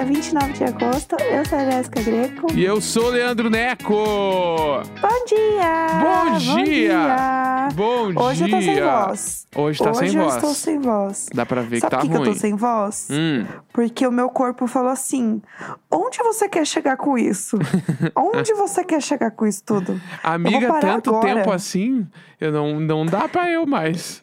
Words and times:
Hoje 0.00 0.04
segunda-feira, 0.04 0.04
29 0.04 0.52
de 0.52 0.64
agosto. 0.64 1.16
Eu 1.20 1.44
sou 1.44 1.58
a 1.58 1.64
Jéssica 1.70 2.02
Greco. 2.02 2.52
E 2.54 2.64
eu 2.64 2.80
sou 2.80 3.04
o 3.06 3.08
Leandro 3.10 3.50
Neco! 3.50 3.94
Bom 3.94 5.24
dia! 5.26 5.86
Bom 6.00 6.38
dia! 6.38 6.64
dia! 6.64 7.68
Bom 7.74 8.12
Hoje 8.22 8.44
dia! 8.44 8.46
eu 8.46 8.58
tô 8.58 8.62
sem 8.64 8.80
voz. 8.82 9.46
Hoje 9.54 9.78
tá 9.78 9.90
Hoje 9.90 9.98
sem 9.98 10.18
eu 10.18 10.24
voz. 10.24 10.34
estou 10.36 10.54
sem 10.54 10.78
voz. 10.78 11.26
Dá 11.34 11.44
pra 11.46 11.62
ver 11.62 11.80
Sabe 11.80 11.90
que 11.90 11.90
tá 11.90 11.98
por 11.98 12.08
que, 12.10 12.16
ruim. 12.16 12.26
eu 12.28 12.32
tô 12.34 12.38
sem 12.38 12.56
voz? 12.56 13.08
Hum, 13.10 13.46
Porque 13.72 14.06
o 14.06 14.12
meu 14.12 14.28
corpo 14.30 14.66
falou 14.66 14.90
assim: 14.90 15.42
onde 15.90 16.18
você 16.18 16.48
quer 16.48 16.66
chegar 16.66 16.96
com 16.96 17.18
isso? 17.18 17.58
onde 18.16 18.54
você 18.54 18.82
quer 18.84 19.02
chegar 19.02 19.30
com 19.32 19.46
isso 19.46 19.62
tudo? 19.64 20.00
amiga, 20.22 20.80
tanto 20.80 21.10
agora. 21.14 21.34
tempo 21.36 21.52
assim, 21.52 22.06
eu 22.40 22.50
não, 22.52 22.80
não 22.80 23.04
dá 23.06 23.28
pra 23.28 23.50
eu 23.50 23.66
mais. 23.66 24.22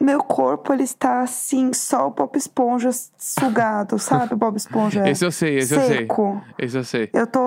Meu 0.00 0.22
corpo, 0.22 0.72
ele 0.72 0.84
está 0.84 1.20
assim, 1.20 1.72
só 1.72 2.06
o 2.06 2.10
Bob 2.10 2.36
Esponja 2.36 2.90
sugado, 3.18 3.98
sabe? 4.00 4.34
O 4.34 4.36
Bob 4.36 4.56
Esponja 4.56 5.08
Esse 5.08 5.24
eu 5.24 5.32
sei, 5.32 5.58
esse 5.58 5.74
eu 5.74 5.80
sei. 5.80 5.88
seco. 5.98 6.42
Esse 6.58 6.76
eu 6.78 6.84
sei. 6.84 7.10
Eu 7.12 7.26
tô. 7.26 7.40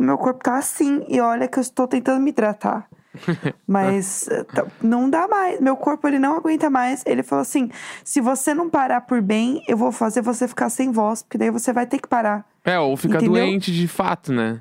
Meu 0.00 0.18
corpo 0.18 0.42
tá 0.42 0.56
assim, 0.58 1.04
e 1.08 1.20
olha 1.20 1.46
que 1.46 1.56
eu 1.58 1.60
estou 1.60 1.86
tentando 1.86 2.20
me 2.20 2.30
hidratar. 2.30 2.88
Mas 3.64 4.26
eh, 4.28 4.42
tá- 4.42 4.66
não 4.82 5.08
dá 5.08 5.28
mais. 5.28 5.60
Meu 5.60 5.76
corpo, 5.76 6.08
ele 6.08 6.18
não 6.18 6.36
aguenta 6.36 6.68
mais. 6.68 7.04
Ele 7.06 7.22
falou 7.22 7.42
assim: 7.42 7.70
se 8.02 8.20
você 8.20 8.52
não 8.52 8.68
parar 8.68 9.02
por 9.02 9.22
bem, 9.22 9.62
eu 9.68 9.76
vou 9.76 9.92
fazer 9.92 10.20
você 10.20 10.48
ficar 10.48 10.68
sem 10.68 10.90
voz, 10.90 11.22
porque 11.22 11.38
daí 11.38 11.50
você 11.50 11.72
vai 11.72 11.86
ter 11.86 12.00
que 12.00 12.08
parar. 12.08 12.44
É, 12.64 12.76
ou 12.76 12.96
fica 12.96 13.18
Entendeu? 13.18 13.44
doente 13.44 13.72
de 13.72 13.86
fato, 13.86 14.32
né? 14.32 14.60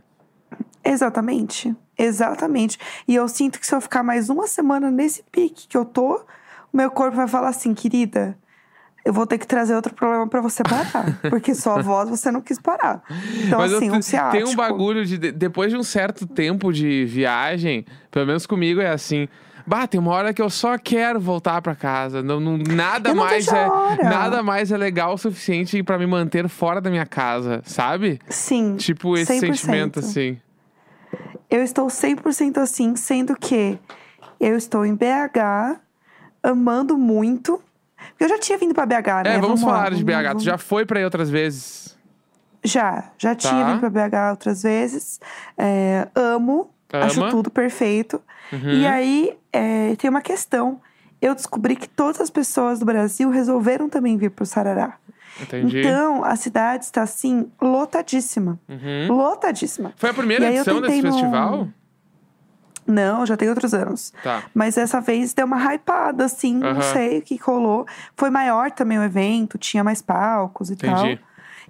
Exatamente. 0.83 1.75
Exatamente. 1.97 2.77
E 3.07 3.15
eu 3.15 3.27
sinto 3.27 3.59
que 3.59 3.65
se 3.65 3.73
eu 3.73 3.81
ficar 3.81 4.03
mais 4.03 4.29
uma 4.29 4.47
semana 4.47 4.91
nesse 4.91 5.23
pique 5.31 5.67
que 5.67 5.77
eu 5.77 5.85
tô, 5.85 6.21
meu 6.73 6.89
corpo 6.91 7.15
vai 7.15 7.27
falar 7.27 7.49
assim, 7.49 7.73
querida. 7.73 8.37
Eu 9.05 9.11
vou 9.11 9.27
ter 9.27 9.37
que 9.37 9.45
trazer 9.45 9.75
outro 9.75 9.93
problema 9.93 10.25
pra 10.27 10.39
você 10.39 10.63
parar. 10.63 11.19
porque 11.29 11.53
sua 11.53 11.81
voz 11.81 12.09
você 12.09 12.31
não 12.31 12.39
quis 12.41 12.57
parar. 12.57 13.03
Então, 13.45 13.59
Mas 13.59 13.73
assim, 13.73 13.91
um 13.91 14.01
ciático. 14.01 14.43
tem 14.43 14.53
um 14.53 14.55
bagulho 14.55 15.05
de, 15.05 15.17
de- 15.17 15.31
depois 15.31 15.71
de 15.71 15.77
um 15.77 15.83
certo 15.83 16.25
tempo 16.25 16.71
de 16.71 17.03
viagem, 17.05 17.85
pelo 18.09 18.25
menos 18.25 18.45
comigo 18.45 18.79
é 18.79 18.89
assim. 18.89 19.27
Bah, 19.67 19.87
tem 19.87 19.99
uma 19.99 20.11
hora 20.11 20.33
que 20.33 20.41
eu 20.41 20.49
só 20.49 20.77
quero 20.77 21.19
voltar 21.19 21.61
pra 21.61 21.75
casa. 21.75 22.23
Não, 22.23 22.39
não- 22.39 22.57
nada 22.57 23.13
não 23.13 23.23
mais 23.25 23.47
é 23.47 23.67
nada 24.03 24.41
mais 24.41 24.71
é 24.71 24.77
legal 24.77 25.13
o 25.13 25.17
suficiente 25.17 25.81
pra 25.83 25.97
me 25.97 26.05
manter 26.07 26.47
fora 26.49 26.79
da 26.81 26.89
minha 26.89 27.05
casa, 27.05 27.61
sabe? 27.65 28.19
Sim. 28.29 28.75
Tipo 28.77 29.17
esse 29.17 29.33
100%. 29.33 29.39
sentimento 29.39 29.99
assim. 29.99 30.37
Eu 31.49 31.61
estou 31.61 31.87
100% 31.87 32.57
assim, 32.57 32.95
sendo 32.95 33.35
que 33.35 33.77
eu 34.39 34.55
estou 34.57 34.85
em 34.85 34.95
BH, 34.95 35.77
amando 36.43 36.97
muito. 36.97 37.61
Eu 38.19 38.27
já 38.27 38.37
tinha 38.37 38.57
vindo 38.57 38.73
pra 38.73 38.85
BH, 38.85 39.23
né? 39.23 39.35
É, 39.35 39.39
vamos, 39.39 39.61
lá, 39.61 39.67
falar 39.67 39.89
de 39.91 40.03
vamos- 40.03 40.03
BH. 40.03 40.21
Tu 40.23 40.27
vamos- 40.29 40.43
já 40.43 40.57
foi 40.57 40.85
pra 40.85 40.99
aí 40.99 41.05
outras 41.05 41.29
vezes? 41.29 41.97
Já, 42.63 43.11
já 43.17 43.33
tinha 43.35 43.53
Tá. 43.53 43.63
vindo 43.71 43.79
pra 43.79 43.89
BH 43.89 44.31
outras 44.31 44.63
vezes. 44.63 45.19
É, 45.57 46.07
amo, 46.15 46.69
acho 46.91 47.19
Ama? 47.21 47.29
tudo 47.31 47.49
perfeito. 47.49 48.21
Uhum. 48.51 48.69
E 48.69 48.85
aí, 48.87 49.37
é, 49.51 49.95
tem 49.97 50.09
uma 50.09 50.21
questão. 50.21 50.79
Eu 51.21 51.33
descobri 51.33 51.75
que 51.75 51.87
todas 51.87 52.19
as 52.21 52.29
pessoas 52.29 52.79
do 52.79 52.85
Brasil 52.85 53.29
resolveram 53.29 53.87
também 53.89 54.17
vir 54.17 54.29
pro 54.31 54.45
Sarará. 54.45 54.97
Entendi. 55.41 55.79
Então, 55.79 56.23
a 56.23 56.35
cidade 56.35 56.83
está, 56.85 57.01
assim, 57.01 57.49
lotadíssima. 57.61 58.59
Uhum. 58.69 59.15
Lotadíssima. 59.15 59.93
Foi 59.95 60.09
a 60.09 60.13
primeira 60.13 60.45
edição 60.51 60.79
desse 60.81 61.01
no- 61.01 61.11
festival? 61.11 61.67
Não, 62.87 63.25
já 63.25 63.35
tem 63.37 63.49
outros 63.49 63.73
anos. 63.73 64.13
Tá. 64.23 64.43
Mas 64.53 64.75
dessa 64.75 64.99
vez 65.01 65.33
deu 65.33 65.45
uma 65.45 65.73
hypada, 65.73 66.25
assim, 66.25 66.61
Aham. 66.63 66.73
não 66.73 66.81
sei 66.81 67.19
o 67.19 67.21
que 67.21 67.35
rolou. 67.37 67.85
Foi 68.15 68.29
maior 68.29 68.71
também 68.71 68.99
o 68.99 69.03
evento, 69.03 69.57
tinha 69.57 69.83
mais 69.83 70.01
palcos 70.01 70.69
e 70.69 70.75
tal. 70.75 70.97
Entendi. 71.05 71.19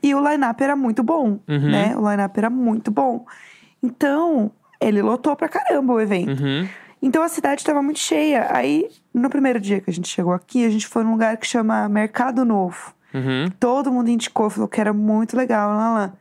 E 0.01 0.13
o 0.13 0.19
line-up 0.29 0.61
era 0.63 0.75
muito 0.75 1.01
bom, 1.03 1.39
Uhum. 1.47 1.71
né? 1.71 1.95
O 1.95 2.09
line-up 2.09 2.37
era 2.37 2.49
muito 2.49 2.91
bom. 2.91 3.25
Então, 3.81 4.51
ele 4.79 5.01
lotou 5.01 5.35
pra 5.35 5.47
caramba 5.47 5.93
o 5.93 6.01
evento. 6.01 6.41
Uhum. 6.43 6.67
Então 7.01 7.21
a 7.21 7.27
cidade 7.27 7.61
estava 7.61 7.81
muito 7.81 7.99
cheia. 7.99 8.47
Aí, 8.51 8.89
no 9.13 9.29
primeiro 9.29 9.59
dia 9.59 9.81
que 9.81 9.89
a 9.89 9.93
gente 9.93 10.07
chegou 10.07 10.33
aqui, 10.33 10.65
a 10.65 10.69
gente 10.69 10.87
foi 10.87 11.03
num 11.03 11.11
lugar 11.11 11.35
que 11.37 11.45
chama 11.45 11.87
Mercado 11.89 12.45
Novo. 12.45 12.93
Uhum. 13.13 13.45
Todo 13.59 13.91
mundo 13.91 14.09
indicou, 14.09 14.49
falou 14.49 14.67
que 14.69 14.79
era 14.79 14.93
muito 14.93 15.35
legal. 15.37 15.69
Lá, 15.69 15.93
lá. 15.93 16.13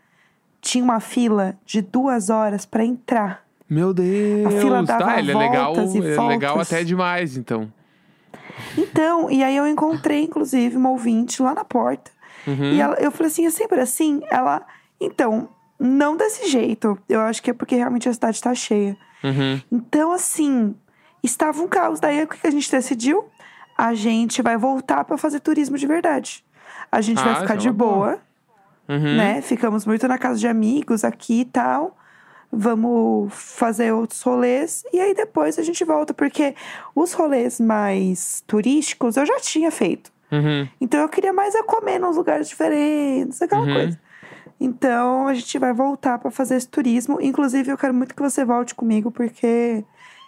Tinha 0.60 0.82
uma 0.84 1.00
fila 1.00 1.56
de 1.64 1.80
duas 1.82 2.30
horas 2.30 2.66
pra 2.66 2.84
entrar. 2.84 3.41
Meu 3.72 3.94
Deus. 3.94 4.52
fila 4.60 4.82
dava 4.82 5.04
tá, 5.04 5.18
ele 5.18 5.32
é 5.32 5.36
legal, 5.36 5.74
e 5.76 5.96
ele 5.98 6.12
é 6.14 6.20
legal 6.20 6.60
até 6.60 6.84
demais, 6.84 7.36
então. 7.36 7.72
Então, 8.76 9.30
e 9.30 9.42
aí 9.42 9.56
eu 9.56 9.66
encontrei, 9.66 10.22
inclusive, 10.24 10.76
uma 10.76 10.90
ouvinte 10.90 11.40
lá 11.42 11.54
na 11.54 11.64
porta. 11.64 12.10
Uhum. 12.46 12.72
E 12.72 12.80
ela, 12.80 12.96
eu 12.96 13.10
falei 13.10 13.28
assim, 13.32 13.46
é 13.46 13.50
sempre 13.50 13.80
assim? 13.80 14.20
Ela, 14.30 14.62
então, 15.00 15.48
não 15.78 16.16
desse 16.16 16.48
jeito. 16.50 16.98
Eu 17.08 17.20
acho 17.20 17.42
que 17.42 17.50
é 17.50 17.54
porque 17.54 17.74
realmente 17.76 18.08
a 18.08 18.12
cidade 18.12 18.40
tá 18.42 18.54
cheia. 18.54 18.96
Uhum. 19.24 19.60
Então, 19.70 20.12
assim, 20.12 20.74
estava 21.22 21.62
um 21.62 21.68
caos. 21.68 21.98
Daí, 21.98 22.22
o 22.24 22.28
que 22.28 22.46
a 22.46 22.50
gente 22.50 22.70
decidiu? 22.70 23.24
A 23.76 23.94
gente 23.94 24.42
vai 24.42 24.56
voltar 24.58 25.04
pra 25.04 25.16
fazer 25.16 25.40
turismo 25.40 25.78
de 25.78 25.86
verdade. 25.86 26.44
A 26.90 27.00
gente 27.00 27.20
Ah, 27.20 27.24
vai 27.24 27.34
ficar 27.40 27.54
é 27.54 27.56
de 27.56 27.70
boa. 27.70 27.94
boa, 27.96 28.18
Uhum. 28.98 29.16
né? 29.16 29.40
Ficamos 29.40 29.86
muito 29.86 30.06
na 30.06 30.18
casa 30.18 30.38
de 30.38 30.46
amigos 30.46 31.04
aqui 31.04 31.40
e 31.40 31.44
tal. 31.46 31.96
Vamos 32.54 33.32
fazer 33.32 33.92
outros 33.92 34.20
rolês. 34.22 34.84
E 34.92 35.00
aí, 35.00 35.14
depois 35.14 35.58
a 35.58 35.62
gente 35.62 35.82
volta. 35.84 36.12
Porque 36.12 36.54
os 36.94 37.14
rolês 37.14 37.58
mais 37.58 38.44
turísticos 38.46 39.16
eu 39.16 39.24
já 39.24 39.40
tinha 39.40 39.70
feito. 39.70 40.12
Uhum. 40.30 40.68
Então 40.80 41.00
eu 41.00 41.08
queria 41.08 41.32
mais 41.32 41.54
é 41.54 41.62
comer 41.62 41.98
nos 41.98 42.16
lugares 42.16 42.48
diferentes, 42.48 43.40
aquela 43.40 43.62
Uhum. 43.66 43.72
coisa. 43.74 44.00
Então 44.60 45.26
a 45.28 45.34
gente 45.34 45.58
vai 45.58 45.72
voltar 45.72 46.18
pra 46.18 46.30
fazer 46.30 46.56
esse 46.56 46.68
turismo. 46.68 47.18
Inclusive, 47.20 47.70
eu 47.70 47.76
quero 47.78 47.92
muito 47.94 48.14
que 48.14 48.22
você 48.22 48.44
volte 48.44 48.74
comigo, 48.74 49.10
porque 49.10 49.82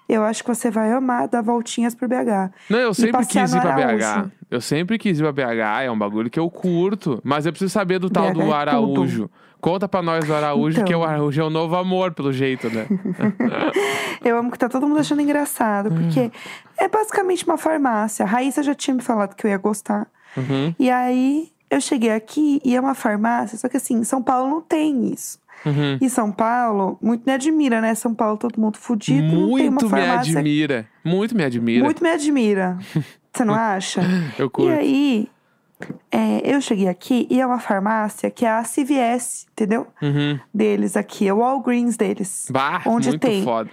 eu 0.09 0.23
acho 0.23 0.43
que 0.43 0.49
você 0.49 0.71
vai 0.71 0.93
amar 0.93 1.29
dar 1.29 1.43
voltinhas 1.43 1.95
pro 1.95 2.09
BH. 2.09 2.53
Não, 2.69 2.79
eu 2.79 2.95
sempre 2.95 3.25
quis 3.27 3.53
ir 3.55 3.61
pra 3.61 3.73
BH. 3.73 4.31
Eu 4.51 4.61
sempre 4.61 4.99
quis 4.99 5.19
ir 5.19 5.23
pra 5.23 5.33
BH, 5.33 5.85
é 5.85 5.91
um 5.91 5.99
bagulho 5.99 6.31
que 6.31 6.39
eu 6.39 6.51
curto. 6.51 7.21
Mas 7.25 7.47
eu 7.47 7.53
preciso 7.53 7.73
saber 7.73 7.99
do 7.99 8.11
tal 8.11 8.31
BH 8.31 8.35
do 8.35 8.43
é 8.43 8.53
Araújo. 8.53 9.31
Conta 9.61 9.89
pra 9.89 10.03
nós 10.03 10.27
do 10.27 10.35
Araújo, 10.35 10.77
Então. 10.77 10.85
que 10.85 10.95
o 10.95 11.03
Araújo 11.03 11.41
é 11.41 11.45
o 11.45 11.49
novo 11.49 11.75
amor, 11.75 12.13
pelo 12.13 12.31
jeito, 12.31 12.69
né? 12.69 12.87
Eu 14.23 14.37
amo 14.39 14.51
que 14.51 14.59
tá 14.59 14.69
todo 14.69 14.87
mundo 14.87 15.01
achando 15.01 15.23
engraçado, 15.23 15.91
porque 15.91 16.31
é 16.79 16.87
basicamente 16.89 17.47
uma 17.47 17.57
farmácia. 17.57 18.25
A 18.25 18.29
Raíssa 18.29 18.63
já 18.63 18.75
tinha 18.75 18.95
me 18.95 19.03
falado 19.03 19.35
que 19.35 19.47
eu 19.47 19.51
ia 19.51 19.57
gostar. 19.59 20.07
Uhum. 20.37 20.75
E 20.79 20.91
aí 20.91 21.51
eu 21.71 21.81
cheguei 21.81 22.11
aqui 22.11 22.61
e 22.65 22.77
é 22.77 22.81
uma 22.81 22.95
farmácia, 22.95 23.57
só 23.59 23.69
que 23.69 23.77
assim, 23.77 23.95
em 23.97 24.05
São 24.05 24.23
Paulo 24.23 24.51
não 24.51 24.61
tem 24.61 25.13
isso. 25.13 25.39
Uhum. 25.65 25.99
E 26.01 26.11
São 26.11 26.31
Paulo, 26.31 26.99
muito 27.01 27.25
me 27.25 27.33
admira, 27.33 27.81
né? 27.81 27.95
São 27.95 28.15
Paulo, 28.15 28.37
todo 28.37 28.61
mundo 28.61 28.77
fudido. 28.79 29.23
Muito 29.35 29.89
me 29.89 30.01
admira. 30.03 30.87
Muito 31.03 31.35
me 31.37 31.45
admira. 31.45 31.85
Muito 31.85 32.03
me 32.03 32.11
admira. 32.11 32.79
Você 33.33 33.45
não 33.45 33.55
acha? 33.55 34.03
Eu 34.39 34.47
E 34.47 34.51
curto. 34.51 34.73
aí, 34.73 35.29
é, 36.11 36.41
eu 36.55 36.61
cheguei 36.61 36.87
aqui 36.89 37.27
e 37.31 37.41
é 37.41 37.47
uma 37.47 37.59
farmácia 37.59 38.31
que 38.31 38.45
é 38.47 38.49
a 38.51 38.63
CVS, 38.63 39.47
entendeu? 39.53 39.87
Uhum. 40.01 40.39
Deles 40.53 40.97
aqui, 40.97 41.27
é 41.27 41.33
o 41.35 41.39
Walgreens 41.39 41.97
deles. 41.97 42.47
Bah, 42.51 42.83
Onde 42.87 43.19
tem 43.19 43.43
foda. 43.43 43.71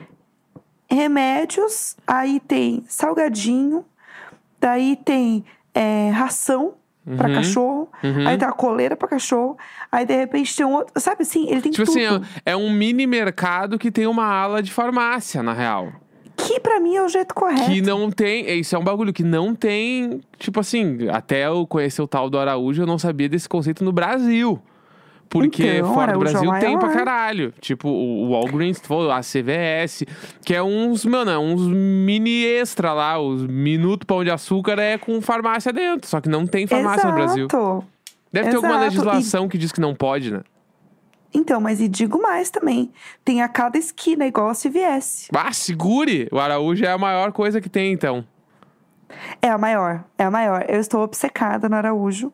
remédios, 0.89 1.95
aí 2.05 2.39
tem 2.39 2.83
salgadinho, 2.87 3.85
daí 4.59 4.95
tem 4.95 5.43
é, 5.73 6.09
ração 6.09 6.73
pra 7.17 7.27
Uhum. 7.29 7.33
cachorro, 7.35 7.89
Uhum. 8.03 8.27
aí 8.27 8.37
tem 8.37 8.47
a 8.47 8.51
coleira 8.51 8.95
pra 8.95 9.07
cachorro, 9.07 9.57
aí 9.91 10.05
de 10.05 10.15
repente 10.15 10.55
tem 10.55 10.65
um 10.65 10.73
outro. 10.73 10.93
Sabe 10.99 11.23
assim, 11.23 11.49
ele 11.49 11.61
tem 11.61 11.71
Tipo 11.71 11.85
tudo. 11.85 11.97
assim, 11.99 12.23
é 12.45 12.51
é 12.51 12.55
um 12.55 12.71
mini 12.71 13.07
mercado 13.07 13.79
que 13.79 13.89
tem 13.91 14.05
uma 14.07 14.25
ala 14.25 14.61
de 14.61 14.71
farmácia, 14.71 15.41
na 15.41 15.53
real. 15.53 15.91
Que 16.37 16.59
pra 16.59 16.79
mim 16.79 16.95
é 16.95 17.03
o 17.03 17.07
jeito 17.09 17.35
correto. 17.35 17.69
Que 17.69 17.81
não 17.81 18.09
tem. 18.09 18.59
Isso 18.59 18.75
é 18.75 18.79
um 18.79 18.83
bagulho 18.83 19.13
que 19.13 19.23
não 19.23 19.53
tem. 19.53 20.21
Tipo 20.39 20.59
assim, 20.59 21.07
até 21.11 21.45
eu 21.47 21.67
conhecer 21.67 22.01
o 22.01 22.07
tal 22.07 22.29
do 22.29 22.39
Araújo, 22.39 22.81
eu 22.81 22.87
não 22.87 22.97
sabia 22.97 23.29
desse 23.29 23.47
conceito 23.47 23.83
no 23.83 23.91
Brasil. 23.91 24.59
Porque 25.31 25.77
Então, 25.77 25.93
fora 25.93 26.11
do 26.11 26.17
é 26.17 26.29
Brasil 26.29 26.51
o 26.51 26.59
tem 26.59 26.77
pra 26.77 26.89
caralho. 26.89 27.53
Tipo, 27.61 27.87
o 27.87 28.31
Walgreens, 28.31 28.81
a 29.09 29.21
CVS, 29.21 30.03
que 30.43 30.53
é 30.53 30.61
uns, 30.61 31.05
mano, 31.05 31.31
é 31.31 31.39
uns 31.39 31.61
mini 31.61 32.43
extra 32.43 32.91
lá. 32.91 33.17
Os 33.17 33.47
minuto 33.47 34.05
pão 34.05 34.25
de 34.25 34.29
açúcar 34.29 34.77
é 34.77 34.97
com 34.97 35.21
farmácia 35.21 35.71
dentro. 35.71 36.09
Só 36.09 36.19
que 36.19 36.27
não 36.27 36.45
tem 36.45 36.67
farmácia 36.67 37.07
no 37.07 37.15
Brasil. 37.15 37.47
Exato. 37.49 37.85
Deve 38.29 38.49
ter 38.49 38.55
alguma 38.57 38.73
Exato, 38.73 38.85
legislação 38.85 39.47
que 39.47 39.57
diz 39.57 39.71
que 39.71 39.79
não 39.79 39.95
pode, 39.95 40.31
né? 40.31 40.41
Então, 41.33 41.61
mas 41.61 41.79
e 41.79 41.87
digo 41.87 42.21
mais 42.21 42.49
também. 42.49 42.91
Tem 43.23 43.41
a 43.41 43.47
cada 43.47 43.77
esquina, 43.77 44.27
igual 44.27 44.49
a 44.49 44.53
CVS. 44.53 45.29
Ah, 45.33 45.53
segure! 45.53 46.27
O 46.29 46.39
Araújo 46.39 46.83
é 46.83 46.91
a 46.91 46.97
maior 46.97 47.31
coisa 47.31 47.61
que 47.61 47.69
tem, 47.69 47.93
então. 47.93 48.25
É 49.41 49.49
a 49.49 49.57
maior, 49.57 50.03
é 50.17 50.23
a 50.23 50.31
maior. 50.31 50.65
Eu 50.67 50.79
estou 50.79 51.01
obcecada 51.01 51.67
no 51.69 51.75
Araújo. 51.75 52.31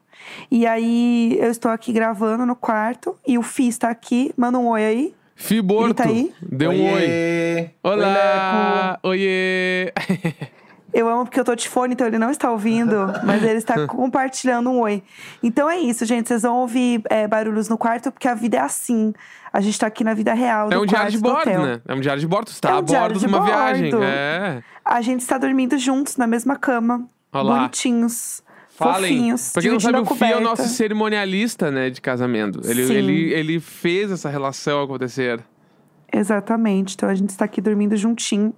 E 0.50 0.65
aí, 0.65 1.38
eu 1.39 1.50
estou 1.51 1.71
aqui 1.71 1.91
gravando 1.94 2.45
no 2.45 2.56
quarto. 2.56 3.15
E 3.25 3.38
o 3.38 3.41
Fih 3.44 3.68
está 3.68 3.89
aqui. 3.89 4.33
Manda 4.38 4.57
um 4.59 4.68
oi 4.68 4.83
aí. 4.85 5.15
Fiborto, 5.35 5.85
Ele 5.88 5.94
tá 5.94 6.03
aí? 6.06 6.33
deu 6.41 6.71
um 6.71 6.94
oi. 6.94 7.01
Oiê! 7.03 7.69
Olá! 7.83 9.00
Oiê! 9.03 9.94
Eu 10.97 11.07
amo 11.07 11.25
porque 11.25 11.39
eu 11.39 11.45
tô 11.45 11.53
de 11.53 11.69
fone, 11.69 11.94
então 11.94 12.07
ele 12.07 12.17
não 12.17 12.31
está 12.31 12.49
ouvindo, 12.49 12.95
mas 13.23 13.44
ele 13.44 13.59
está 13.59 13.85
compartilhando 13.85 14.71
um 14.71 14.79
oi. 14.79 15.03
Então 15.44 15.69
é 15.69 15.77
isso, 15.77 16.03
gente. 16.05 16.27
Vocês 16.27 16.41
vão 16.41 16.57
ouvir 16.57 17.03
é, 17.07 17.27
barulhos 17.27 17.69
no 17.69 17.77
quarto, 17.77 18.11
porque 18.11 18.27
a 18.27 18.33
vida 18.33 18.57
é 18.57 18.61
assim. 18.61 19.13
A 19.53 19.61
gente 19.61 19.77
tá 19.77 19.85
aqui 19.85 20.03
na 20.03 20.15
vida 20.15 20.33
real. 20.33 20.69
É 20.71 20.77
um 20.79 20.88
diário 20.88 21.11
de 21.11 21.19
bordo, 21.19 21.51
né? 21.51 21.81
É 21.88 21.94
um 21.94 21.99
diário 21.99 22.19
de 22.19 22.25
bordo. 22.25 22.49
Você 22.49 22.59
tá 22.59 22.69
É 22.69 22.73
um 22.73 22.77
a 22.77 22.81
bordo 22.81 23.19
de 23.19 23.27
uma 23.27 23.45
viagem. 23.45 23.91
bordo. 23.91 24.05
É. 24.05 24.63
A 24.83 24.99
gente 25.01 25.21
está 25.21 25.38
dormindo 25.38 25.77
juntos 25.77 26.17
na 26.17 26.25
mesma 26.25 26.55
cama. 26.55 27.05
Olá. 27.31 27.59
Bonitinhos. 27.59 28.41
Falem. 28.69 29.17
Fofinhos. 29.17 29.51
Pra 29.51 29.61
quem 29.61 29.71
não 29.71 29.79
sabe, 29.79 30.00
o 30.00 30.05
Fih 30.05 30.25
é 30.25 30.38
o 30.38 30.41
nosso 30.41 30.67
cerimonialista, 30.67 31.69
né, 31.69 31.91
de 31.91 32.01
casamento. 32.01 32.59
Ele, 32.63 32.88
Sim. 32.88 32.93
ele, 32.93 33.33
ele 33.33 33.59
fez 33.59 34.11
essa 34.11 34.29
relação 34.29 34.81
acontecer. 34.81 35.43
Exatamente. 36.12 36.95
Então 36.95 37.09
a 37.09 37.15
gente 37.15 37.30
está 37.30 37.45
aqui 37.45 37.62
dormindo 37.62 37.95
juntinho. 37.95 38.54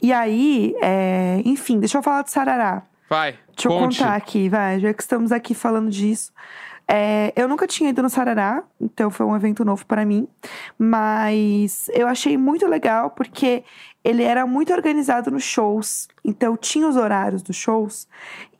E 0.00 0.12
aí, 0.12 0.74
é, 0.82 1.42
enfim, 1.44 1.78
deixa 1.78 1.98
eu 1.98 2.02
falar 2.02 2.22
do 2.22 2.30
Sarará. 2.30 2.82
Vai, 3.08 3.38
Deixa 3.54 3.68
eu 3.68 3.72
conte. 3.72 3.98
contar 3.98 4.14
aqui, 4.16 4.48
vai, 4.50 4.78
já 4.80 4.92
que 4.92 5.02
estamos 5.02 5.32
aqui 5.32 5.54
falando 5.54 5.88
disso. 5.90 6.30
É, 6.90 7.32
eu 7.36 7.46
nunca 7.46 7.66
tinha 7.66 7.90
ido 7.90 8.02
no 8.02 8.08
Sarará, 8.08 8.62
então 8.80 9.10
foi 9.10 9.26
um 9.26 9.36
evento 9.36 9.62
novo 9.64 9.84
para 9.84 10.06
mim. 10.06 10.26
Mas 10.78 11.90
eu 11.92 12.08
achei 12.08 12.36
muito 12.38 12.66
legal 12.66 13.10
porque 13.10 13.62
ele 14.02 14.22
era 14.22 14.46
muito 14.46 14.72
organizado 14.72 15.30
nos 15.30 15.44
shows. 15.44 16.08
Então 16.24 16.56
tinha 16.56 16.88
os 16.88 16.96
horários 16.96 17.42
dos 17.42 17.56
shows. 17.56 18.08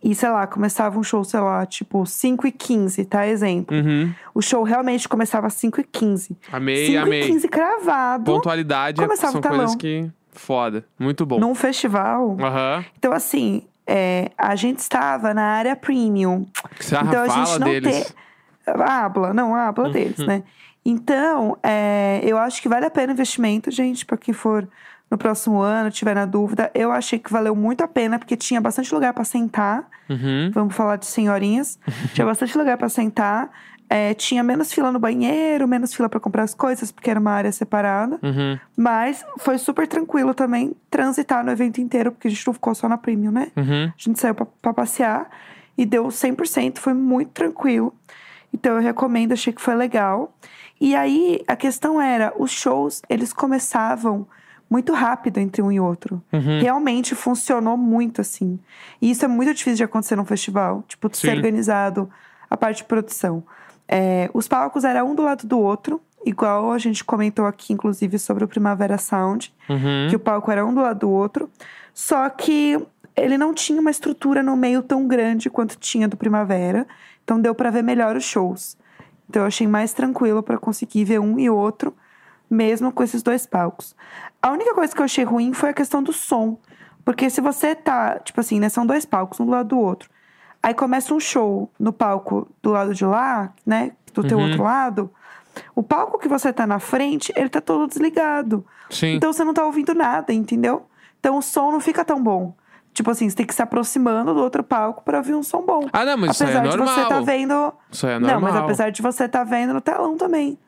E, 0.03 0.15
sei 0.15 0.29
lá, 0.29 0.47
começava 0.47 0.99
um 0.99 1.03
show, 1.03 1.25
sei 1.25 1.41
lá, 1.41 1.65
tipo 1.67 2.05
5 2.07 2.47
e 2.47 2.53
15, 2.53 3.05
tá? 3.07 3.27
Exemplo. 3.27 3.77
Uhum. 3.77 4.13
O 4.35 4.41
show 4.43 4.63
realmente 4.63 5.09
começava 5.09 5.47
às 5.49 5.55
5 5.55 5.81
e 5.81 5.85
15. 5.85 6.37
Amei, 6.53 6.87
5 6.87 6.99
amei. 7.03 7.23
e 7.23 7.27
15 7.27 7.49
cravado 7.49 8.25
Pontualidade 8.25 9.01
é- 9.01 9.05
Começava 9.05 9.33
são 9.33 9.41
o 9.41 9.45
coisas 9.45 9.75
que. 9.75 10.09
Foda. 10.31 10.85
Muito 10.99 11.27
bom. 11.27 11.41
num 11.41 11.55
festival. 11.55 12.37
Aham. 12.39 12.85
Então, 12.97 13.13
assim, 13.13 13.67
é, 13.89 14.31
a 14.37 14.55
gente 14.55 14.81
estava 14.81 15.33
na 15.33 15.43
área 15.43 15.75
premium. 15.75 16.47
Sarra 16.79 17.09
Então 17.09 17.23
a 17.23 17.29
gente 17.29 17.59
não 17.59 17.67
deles. 17.67 18.05
tem. 18.05 18.75
Habla, 18.83 19.33
não, 19.33 19.55
habla 19.55 19.89
deles, 19.89 20.19
né? 20.19 20.43
Então, 20.85 21.57
é, 21.63 22.21
eu 22.23 22.37
acho 22.37 22.61
que 22.61 22.69
vale 22.69 22.85
a 22.85 22.91
pena 22.91 23.09
o 23.09 23.15
investimento, 23.15 23.71
gente, 23.71 24.05
para 24.05 24.19
quem 24.19 24.35
for 24.35 24.69
no 25.11 25.17
próximo 25.17 25.61
ano, 25.61 25.91
tiver 25.91 26.15
na 26.15 26.27
dúvida. 26.27 26.71
Eu 26.75 26.93
achei 26.93 27.19
que 27.19 27.33
valeu 27.33 27.55
muito 27.55 27.83
a 27.83 27.89
pena, 27.89 28.19
porque 28.19 28.37
tinha 28.37 28.61
bastante 28.61 28.93
lugar 28.95 29.13
para 29.15 29.25
sentar. 29.25 29.89
Uhum. 30.09 30.51
Vamos 30.53 30.75
falar 30.75 30.97
de 30.97 31.07
senhorinhas. 31.07 31.79
tinha 32.13 32.27
bastante 32.27 32.57
lugar 32.57 32.77
para 32.77 32.89
sentar. 32.89 33.51
É, 33.91 34.13
tinha 34.13 34.43
menos 34.43 34.71
fila 34.71 34.93
no 34.93 34.99
banheiro, 34.99 35.67
menos 35.67 35.95
fila 35.95 36.11
para 36.11 36.21
comprar 36.21 36.43
as 36.43 36.55
coisas, 36.55 36.93
porque 36.93 37.11
era 37.11 37.19
uma 37.19 37.31
área 37.31 37.51
separada. 37.51 38.19
Uhum. 38.23 38.59
Mas 38.77 39.25
foi 39.39 39.57
super 39.57 39.87
tranquilo 39.87 40.35
também 40.35 40.77
transitar 40.91 41.43
no 41.43 41.51
evento 41.51 41.81
inteiro, 41.81 42.13
porque 42.13 42.29
a 42.29 42.31
gente 42.31 42.47
não 42.47 42.53
ficou 42.53 42.75
só 42.75 42.87
na 42.87 42.99
premium, 42.99 43.31
né? 43.31 43.51
Uhum. 43.57 43.87
A 43.87 43.95
gente 43.97 44.21
saiu 44.21 44.35
pra 44.35 44.75
passear 44.75 45.31
e 45.77 45.87
deu 45.87 46.07
100%, 46.09 46.79
foi 46.79 46.93
muito 46.93 47.31
tranquilo. 47.31 47.95
Então 48.53 48.77
eu 48.77 48.83
recomendo, 48.83 49.33
achei 49.33 49.55
que 49.55 49.61
foi 49.61 49.75
legal. 49.75 50.37
E 50.79 50.95
aí 50.95 51.43
a 51.49 51.57
questão 51.57 52.01
era, 52.01 52.35
os 52.37 52.51
shows, 52.51 53.01
eles 53.09 53.33
começavam 53.33 54.27
muito 54.71 54.93
rápido 54.93 55.39
entre 55.39 55.63
um 55.63 55.73
e 55.73 55.81
outro. 55.81 56.23
Uhum. 56.33 56.61
Realmente 56.61 57.15
funcionou 57.15 57.77
muito 57.77 58.21
assim. 58.21 58.59
E 59.01 59.11
isso 59.11 59.25
é 59.25 59.29
muito 59.29 59.55
difícil 59.55 59.77
de 59.77 59.85
acontecer 59.85 60.17
num 60.17 60.25
festival, 60.25 60.85
tipo, 60.87 61.15
ser 61.17 61.37
organizado 61.37 62.11
a 62.51 62.57
parte 62.57 62.79
de 62.79 62.85
produção. 62.85 63.43
É, 63.87 64.29
os 64.35 64.47
palcos 64.47 64.85
eram 64.85 65.11
um 65.11 65.15
do 65.15 65.23
lado 65.23 65.47
do 65.47 65.59
outro, 65.59 66.01
igual 66.25 66.73
a 66.73 66.79
gente 66.79 67.03
comentou 67.03 67.47
aqui, 67.47 67.73
inclusive, 67.73 68.19
sobre 68.19 68.45
o 68.45 68.49
Primavera 68.49 68.99
Sound 68.99 69.53
Uhum. 69.69 70.09
que 70.11 70.17
o 70.17 70.19
palco 70.19 70.51
era 70.51 70.65
um 70.65 70.75
do 70.75 70.81
lado 70.81 71.01
do 71.01 71.11
outro. 71.11 71.49
Só 71.95 72.29
que 72.29 72.79
ele 73.17 73.37
não 73.37 73.53
tinha 73.53 73.81
uma 73.81 73.91
estrutura 73.91 74.43
no 74.43 74.57
meio 74.57 74.83
tão 74.83 75.07
grande 75.07 75.51
quanto 75.51 75.77
tinha 75.77 76.07
do 76.07 76.17
Primavera. 76.17 76.87
Então 77.25 77.41
deu 77.41 77.55
pra 77.55 77.71
ver 77.71 77.83
melhor 77.83 78.17
os 78.17 78.25
shows. 78.25 78.77
Então 79.29 79.43
eu 79.43 79.47
achei 79.47 79.67
mais 79.67 79.93
tranquilo 79.93 80.43
pra 80.43 80.57
conseguir 80.57 81.05
ver 81.05 81.19
um 81.21 81.39
e 81.39 81.51
outro, 81.51 81.95
mesmo 82.51 82.93
com 82.93 83.03
esses 83.03 83.23
dois 83.23 83.47
palcos. 83.47 83.95
A 84.43 84.51
única 84.51 84.75
coisa 84.75 84.95
que 84.95 85.01
eu 85.01 85.05
achei 85.05 85.25
ruim 85.25 85.53
foi 85.53 85.71
a 85.71 85.75
questão 85.75 86.03
do 86.03 86.13
som. 86.13 86.59
Porque 87.05 87.31
se 87.31 87.41
você 87.41 87.75
tá, 87.75 88.19
tipo 88.19 88.39
assim, 88.41 88.61
né, 88.61 88.69
são 88.69 88.85
dois 88.87 89.05
palcos, 89.07 89.41
um 89.41 89.47
do 89.47 89.51
lado 89.53 89.69
do 89.71 89.79
outro. 89.79 90.11
Aí 90.63 90.75
começa 90.75 91.15
um 91.15 91.21
show 91.21 91.71
no 91.79 91.93
palco 91.93 92.49
do 92.63 92.71
lado 92.71 92.95
de 92.95 93.05
lá, 93.05 93.53
né, 93.65 93.93
do 94.13 94.23
teu 94.25 94.37
Uhum. 94.39 94.45
outro 94.45 94.63
lado. 94.63 95.11
O 95.75 95.83
palco 95.83 96.19
que 96.19 96.29
você 96.29 96.53
tá 96.53 96.67
na 96.67 96.79
frente, 96.79 97.33
ele 97.35 97.49
tá 97.49 97.61
todo 97.61 97.87
desligado. 97.89 98.65
Sim. 98.91 99.15
Então 99.15 99.33
você 99.33 99.43
não 99.45 99.55
tá 99.55 99.65
ouvindo 99.65 99.95
nada, 99.95 100.33
entendeu? 100.33 100.87
Então 101.19 101.39
o 101.39 101.43
som 101.43 101.73
não 101.73 101.81
fica 101.81 102.05
tão 102.05 102.23
bom. 102.23 102.55
Tipo 102.93 103.11
assim, 103.11 103.29
você 103.31 103.37
tem 103.37 103.47
que 103.47 103.55
se 103.55 103.63
aproximando 103.63 104.35
do 104.35 104.41
outro 104.41 104.63
palco 104.63 105.03
pra 105.05 105.19
ouvir 105.19 105.35
um 105.35 105.43
som 105.43 105.63
bom. 105.63 105.89
Ah, 105.93 106.05
não, 106.05 106.17
mas 106.17 106.33
isso 106.33 106.43
aí 106.45 106.51
apesar 106.51 106.67
é 106.67 106.69
de 106.71 106.77
normal. 106.77 106.95
você 106.95 107.09
tá 107.09 107.21
vendo. 107.21 107.73
Isso 107.91 108.07
aí 108.07 108.13
é 108.15 108.19
Não, 108.19 108.29
normal. 108.29 108.53
mas 108.53 108.63
apesar 108.63 108.91
de 108.91 109.01
você 109.03 109.29
tá 109.29 109.45
vendo 109.45 109.73
no 109.75 109.81
telão 109.81 110.17
também. 110.17 110.59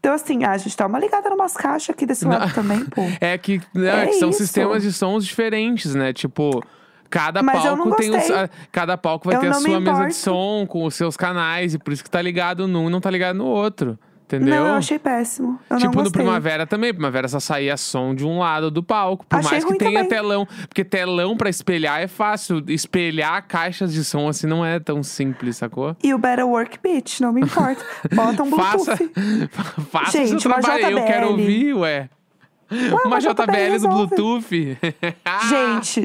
Então, 0.00 0.14
assim, 0.14 0.44
ah, 0.44 0.52
a 0.52 0.58
gente 0.58 0.76
tá 0.76 0.86
uma 0.86 0.98
ligada 0.98 1.28
numas 1.28 1.54
caixas 1.54 1.90
aqui 1.90 2.06
desse 2.06 2.24
lado 2.24 2.54
também, 2.54 2.84
pô. 2.84 3.02
É 3.20 3.36
que, 3.36 3.60
né, 3.74 4.04
É 4.04 4.06
que 4.06 4.14
são 4.14 4.30
isso. 4.30 4.38
sistemas 4.38 4.82
de 4.82 4.92
sons 4.92 5.24
diferentes, 5.26 5.94
né? 5.94 6.12
Tipo, 6.12 6.62
cada 7.10 7.42
Mas 7.42 7.62
palco 7.62 7.84
não 7.88 7.96
tem 7.96 8.10
os, 8.16 8.30
a- 8.30 8.48
cada 8.70 8.96
palco 8.96 9.26
vai 9.26 9.36
Eu 9.36 9.40
ter 9.40 9.46
a 9.48 9.50
não 9.50 9.60
me 9.60 9.70
sua 9.70 9.80
mesa 9.80 10.06
de 10.06 10.14
som 10.14 10.66
com 10.68 10.84
os 10.84 10.94
seus 10.94 11.16
canais 11.16 11.74
e 11.74 11.78
por 11.78 11.92
isso 11.92 12.04
que 12.04 12.10
tá 12.10 12.22
ligado 12.22 12.68
num 12.68 12.88
e 12.88 12.92
não 12.92 13.00
tá 13.00 13.10
ligado 13.10 13.36
no 13.36 13.46
outro. 13.46 13.98
Entendeu? 14.28 14.54
Não, 14.56 14.66
eu 14.68 14.74
achei 14.74 14.98
péssimo. 14.98 15.58
Eu 15.70 15.78
tipo 15.78 16.02
no. 16.02 16.12
Primavera 16.12 16.66
também. 16.66 16.92
Primavera 16.92 17.26
só 17.28 17.40
saía 17.40 17.78
som 17.78 18.14
de 18.14 18.26
um 18.26 18.38
lado 18.40 18.70
do 18.70 18.82
palco. 18.82 19.24
Por 19.24 19.38
Achei 19.38 19.52
mais 19.52 19.64
que 19.64 19.78
tenha 19.78 20.04
também. 20.04 20.08
telão. 20.08 20.46
Porque 20.68 20.84
telão 20.84 21.34
pra 21.34 21.48
espelhar 21.48 21.98
é 22.02 22.06
fácil. 22.06 22.62
Espelhar 22.68 23.42
caixas 23.48 23.90
de 23.92 24.04
som 24.04 24.28
assim 24.28 24.46
não 24.46 24.64
é 24.64 24.78
tão 24.78 25.02
simples, 25.02 25.56
sacou? 25.56 25.96
E 26.04 26.12
o 26.12 26.18
Better 26.18 26.46
Work 26.46 26.78
Bitch, 26.82 27.20
não 27.20 27.32
me 27.32 27.40
importa. 27.40 27.82
Bota 28.14 28.42
um 28.42 28.50
Bluetooth. 28.50 28.84
Faça, 28.86 29.08
faça 29.90 30.10
Gente, 30.26 30.42
seu 30.42 30.50
uma 30.50 30.60
trabalho. 30.60 30.98
Eu 30.98 31.04
quero 31.06 31.26
JBL. 31.28 31.30
ouvir, 31.40 31.74
ué. 31.74 32.10
Ué, 32.70 33.02
Uma 33.06 33.18
JBL 33.18 33.34
do 33.34 33.52
resolve. 33.72 34.06
Bluetooth. 34.14 34.78
Gente, 35.48 36.04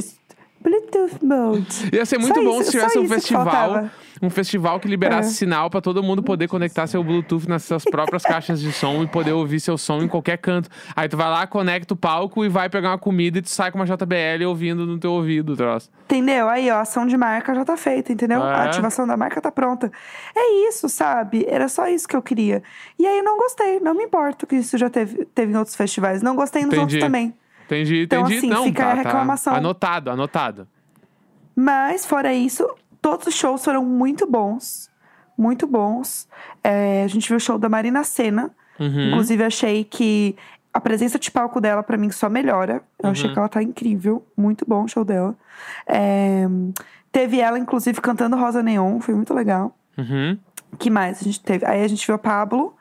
Bluetooth 0.63 1.24
mode. 1.25 1.89
Ia 1.94 2.06
ser 2.06 2.18
muito 2.18 2.36
Só 2.36 2.44
bom 2.44 2.56
isso- 2.62 2.65
se 2.65 2.71
tivesse 2.71 2.98
um 3.00 3.07
festival. 3.07 3.89
Um 4.21 4.30
festival 4.30 4.80
que 4.80 4.88
liberasse 4.88 5.30
É. 5.30 5.33
sinal 5.33 5.69
pra 5.69 5.81
todo 5.81 6.01
mundo 6.01 6.24
poder 6.24 6.48
conectar 6.48 6.87
seu 6.87 7.04
Bluetooth 7.04 7.47
nas 7.49 7.64
suas 7.66 7.83
próprias 7.83 8.23
caixas 8.23 8.61
de 8.61 8.71
som 8.71 9.04
e 9.04 9.07
poder 9.07 9.33
ouvir 9.33 9.59
seu 9.59 9.78
som 9.78 10.02
em 10.02 10.07
qualquer 10.07 10.37
canto. 10.37 10.69
Aí 10.95 11.09
tu 11.09 11.18
vai 11.18 11.30
lá, 11.30 11.45
conecta 11.45 11.94
o 11.94 11.97
palco 11.97 12.45
e 12.45 12.47
vai 12.47 12.69
pegar 12.69 12.92
uma 12.92 12.97
comida 12.97 13.40
e 13.40 13.42
tu 13.42 13.49
sai 13.49 13.69
com 13.71 13.78
uma 13.80 13.85
JBL 13.85 14.45
ouvindo 14.47 14.85
no 14.85 14.97
teu 14.97 15.11
ouvido, 15.11 15.57
troço. 15.57 15.90
Entendeu? 16.06 16.47
Aí, 16.47 16.69
ó, 16.71 16.76
a 16.76 16.81
ação 16.81 17.06
de 17.06 17.18
marca 17.18 17.54
já 17.54 17.66
tá 17.66 17.76
feita, 17.76 18.14
entendeu? 18.14 18.40
É. 18.42 18.44
A 18.54 18.64
ativação 18.64 19.06
da 19.06 19.18
marca 19.18 19.42
tá 19.42 19.52
pronta. 19.52 19.92
É 20.35 20.69
isso, 20.69 20.87
sabe? 20.87 21.45
Era 21.49 21.68
só 21.68 21.87
isso 21.90 22.07
que 22.07 22.16
eu 22.16 22.21
queria. 22.21 22.64
E 22.97 23.06
aí 23.06 23.18
eu 23.18 23.23
não 23.23 23.37
gostei, 23.37 23.80
não 23.81 23.94
me 23.94 24.04
importo 24.06 24.47
que 24.47 24.56
isso 24.56 24.78
já 24.78 24.90
teve, 24.90 25.26
teve 25.35 25.52
em 25.52 25.57
outros 25.57 25.76
festivais. 25.76 26.21
Não 26.21 26.35
gostei 26.35 26.61
nos 26.61 26.68
Entendi. 26.73 26.81
outros 26.95 26.99
também. 27.02 27.33
Entendi, 27.65 28.03
Então, 28.03 28.21
entendi. 28.21 28.37
assim, 28.37 28.49
Não, 28.49 28.63
fica 28.65 28.83
tá, 28.83 28.91
a 28.91 28.95
tá. 28.95 29.01
reclamação. 29.03 29.55
Anotado, 29.55 30.11
anotado. 30.11 30.67
Mas, 31.55 32.05
fora 32.05 32.33
isso, 32.33 32.67
todos 33.01 33.27
os 33.27 33.35
shows 33.35 33.63
foram 33.63 33.83
muito 33.85 34.25
bons. 34.29 34.89
Muito 35.37 35.65
bons. 35.67 36.27
É, 36.63 37.03
a 37.03 37.07
gente 37.07 37.27
viu 37.27 37.37
o 37.37 37.39
show 37.39 37.57
da 37.57 37.69
Marina 37.69 38.03
Senna. 38.03 38.51
Uhum. 38.79 39.09
Inclusive, 39.09 39.43
achei 39.43 39.83
que 39.83 40.35
a 40.73 40.81
presença 40.81 41.19
de 41.19 41.29
palco 41.29 41.61
dela, 41.61 41.83
pra 41.83 41.97
mim, 41.97 42.09
só 42.11 42.29
melhora. 42.29 42.81
Eu 43.01 43.09
achei 43.11 43.27
Uhum. 43.27 43.33
que 43.33 43.39
ela 43.39 43.49
tá 43.49 43.61
incrível. 43.61 44.25
Muito 44.35 44.65
bom 44.67 44.83
o 44.83 44.87
show 44.87 45.05
dela. 45.05 45.35
É, 45.87 46.45
teve 47.11 47.39
ela, 47.39 47.59
inclusive, 47.59 48.01
cantando 48.01 48.35
Rosa 48.35 48.63
Neon. 48.63 48.99
Foi 48.99 49.13
muito 49.15 49.33
legal. 49.33 49.75
Uhum. 49.97 50.37
que 50.79 50.89
mais 50.89 51.21
a 51.21 51.23
gente 51.23 51.39
teve? 51.39 51.63
Aí 51.67 51.83
a 51.83 51.87
gente 51.87 52.03
viu 52.03 52.15
a 52.15 52.17
Pablo 52.17 52.75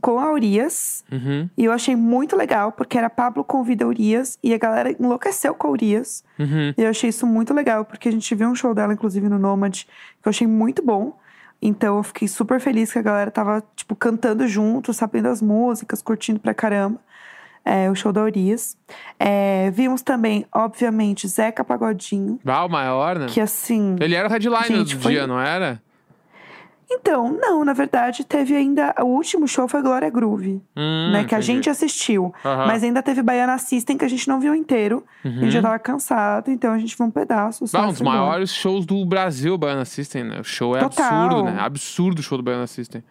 com 0.00 0.18
a 0.18 0.32
Urias. 0.32 1.04
Uhum. 1.10 1.48
E 1.56 1.64
eu 1.64 1.72
achei 1.72 1.96
muito 1.96 2.36
legal, 2.36 2.72
porque 2.72 2.96
era 2.98 3.10
Pablo 3.10 3.42
convida 3.44 3.84
a 3.84 3.88
Urias. 3.88 4.38
E 4.42 4.54
a 4.54 4.58
galera 4.58 4.92
enlouqueceu 4.92 5.54
com 5.54 5.68
a 5.68 5.70
Urias. 5.70 6.24
Uhum. 6.38 6.72
E 6.76 6.82
eu 6.82 6.88
achei 6.90 7.10
isso 7.10 7.26
muito 7.26 7.52
legal, 7.54 7.84
porque 7.84 8.08
a 8.08 8.12
gente 8.12 8.34
viu 8.34 8.48
um 8.48 8.54
show 8.54 8.74
dela, 8.74 8.92
inclusive, 8.92 9.28
no 9.28 9.38
Nomad, 9.38 9.82
que 9.84 9.88
eu 10.26 10.30
achei 10.30 10.46
muito 10.46 10.84
bom. 10.84 11.18
Então 11.60 11.96
eu 11.96 12.02
fiquei 12.04 12.28
super 12.28 12.60
feliz 12.60 12.92
que 12.92 12.98
a 12.98 13.02
galera 13.02 13.30
tava, 13.32 13.62
tipo, 13.74 13.96
cantando 13.96 14.46
junto, 14.46 14.92
sabendo 14.92 15.26
as 15.28 15.42
músicas, 15.42 16.00
curtindo 16.00 16.38
pra 16.38 16.54
caramba. 16.54 17.00
É, 17.64 17.90
o 17.90 17.94
show 17.94 18.12
da 18.12 18.22
Urias. 18.22 18.78
É, 19.18 19.70
vimos 19.72 20.00
também, 20.00 20.46
obviamente, 20.54 21.26
Zeca 21.28 21.62
Pagodinho, 21.62 22.38
Ah, 22.46 22.64
o 22.64 22.68
maior, 22.68 23.18
né? 23.18 23.26
que 23.28 23.40
assim. 23.40 23.96
Ele 24.00 24.14
era 24.14 24.26
o 24.26 24.30
headliner 24.30 24.64
Gente, 24.64 24.96
do 24.96 25.02
foi- 25.02 25.12
dia, 25.12 25.26
não 25.26 25.38
era? 25.38 25.82
Então, 26.90 27.30
não, 27.38 27.64
na 27.64 27.74
verdade, 27.74 28.24
teve 28.24 28.56
ainda. 28.56 28.94
O 29.00 29.04
último 29.04 29.46
show 29.46 29.68
foi 29.68 29.82
Glória 29.82 30.08
Groove, 30.08 30.62
Hum, 30.76 31.10
né? 31.12 31.24
Que 31.24 31.34
a 31.34 31.38
entendi. 31.38 31.42
gente 31.42 31.68
assistiu. 31.70 32.32
Aham. 32.44 32.66
Mas 32.66 32.82
ainda 32.82 33.02
teve 33.02 33.20
Baiana 33.22 33.58
System, 33.58 33.98
que 33.98 34.04
a 34.04 34.08
gente 34.08 34.26
não 34.26 34.40
viu 34.40 34.54
inteiro. 34.54 35.04
A 35.22 35.28
Uhum. 35.28 35.34
gente 35.40 35.50
já 35.50 35.60
tava 35.62 35.78
cansado, 35.78 36.50
então 36.50 36.72
a 36.72 36.78
gente 36.78 36.96
viu 36.96 37.06
um 37.06 37.10
pedaço. 37.10 37.66
Só 37.66 37.78
Ah, 37.78 37.86
um 37.88 37.92
dos 37.92 38.00
maiores 38.00 38.50
shows 38.54 38.86
do 38.86 39.04
Brasil, 39.04 39.58
Baiana 39.58 39.84
System, 39.84 40.24
né? 40.24 40.40
O 40.40 40.44
show 40.44 40.74
é 40.76 40.80
Total. 40.80 41.04
absurdo, 41.06 41.42
né? 41.44 41.56
Absurdo 41.60 42.18
o 42.20 42.22
show 42.22 42.38
do 42.38 42.44
Baiana 42.44 42.66
System. 42.66 43.02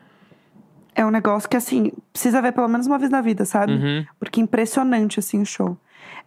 é 0.96 1.06
um 1.06 1.12
negócio 1.12 1.48
que, 1.48 1.56
assim, 1.56 1.92
precisa 2.12 2.42
ver 2.42 2.54
pelo 2.54 2.68
menos 2.68 2.88
uma 2.88 2.98
vez 2.98 3.12
na 3.12 3.22
vida, 3.22 3.46
sabe? 3.46 3.74
Uhum. 3.74 4.04
Porque 4.20 4.40
é 4.40 4.44
impressionante, 4.44 5.20
assim, 5.20 5.40
o 5.40 5.46
show. 5.46 5.78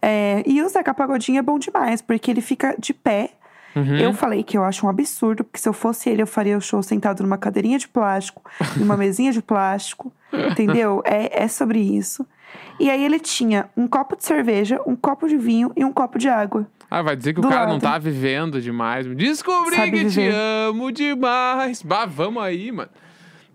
É, 0.01 0.41
e 0.47 0.61
o 0.63 0.69
Zeca 0.69 0.93
Pagodinho 0.93 1.39
é 1.39 1.41
bom 1.41 1.59
demais, 1.59 2.01
porque 2.01 2.31
ele 2.31 2.39
fica 2.39 2.73
de 2.79 2.93
pé. 2.93 3.31
Uhum. 3.75 3.95
Eu 3.97 4.13
falei 4.13 4.43
que 4.43 4.57
eu 4.57 4.63
acho 4.63 4.85
um 4.85 4.89
absurdo, 4.89 5.43
porque 5.43 5.59
se 5.59 5.67
eu 5.69 5.73
fosse 5.73 6.09
ele, 6.09 6.21
eu 6.21 6.27
faria 6.27 6.57
o 6.57 6.61
show 6.61 6.81
sentado 6.83 7.23
numa 7.23 7.37
cadeirinha 7.37 7.77
de 7.79 7.87
plástico, 7.87 8.41
numa 8.75 8.97
mesinha 8.97 9.31
de 9.31 9.41
plástico, 9.41 10.11
entendeu? 10.51 11.01
É, 11.05 11.43
é 11.43 11.47
sobre 11.47 11.79
isso. 11.79 12.25
E 12.79 12.89
aí 12.89 13.03
ele 13.03 13.19
tinha 13.19 13.69
um 13.77 13.87
copo 13.87 14.17
de 14.17 14.25
cerveja, 14.25 14.79
um 14.85 14.95
copo 14.95 15.27
de 15.27 15.37
vinho 15.37 15.71
e 15.75 15.85
um 15.85 15.91
copo 15.93 16.17
de 16.19 16.27
água. 16.27 16.67
Ah, 16.89 17.01
vai 17.01 17.15
dizer 17.15 17.33
que 17.33 17.39
Do 17.39 17.47
o 17.47 17.49
cara 17.49 17.63
não 17.65 17.73
lado. 17.73 17.81
tá 17.81 17.97
vivendo 17.97 18.61
demais. 18.61 19.05
Descobri 19.07 19.75
Sabe 19.77 19.91
que 19.91 19.97
te 19.99 20.19
viver. 20.19 20.33
amo 20.35 20.91
demais. 20.91 21.81
Bah, 21.81 22.05
vamos 22.05 22.43
aí, 22.43 22.69
mano. 22.71 22.89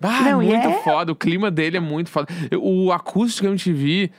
Bah, 0.00 0.20
Não, 0.22 0.40
muito 0.40 0.54
é- 0.68 0.82
foda. 0.82 1.12
O 1.12 1.16
clima 1.16 1.50
dele 1.50 1.76
é 1.76 1.80
muito 1.80 2.08
foda. 2.10 2.28
O 2.58 2.90
acústico 2.92 3.46
MTV, 3.46 4.04
eu 4.04 4.10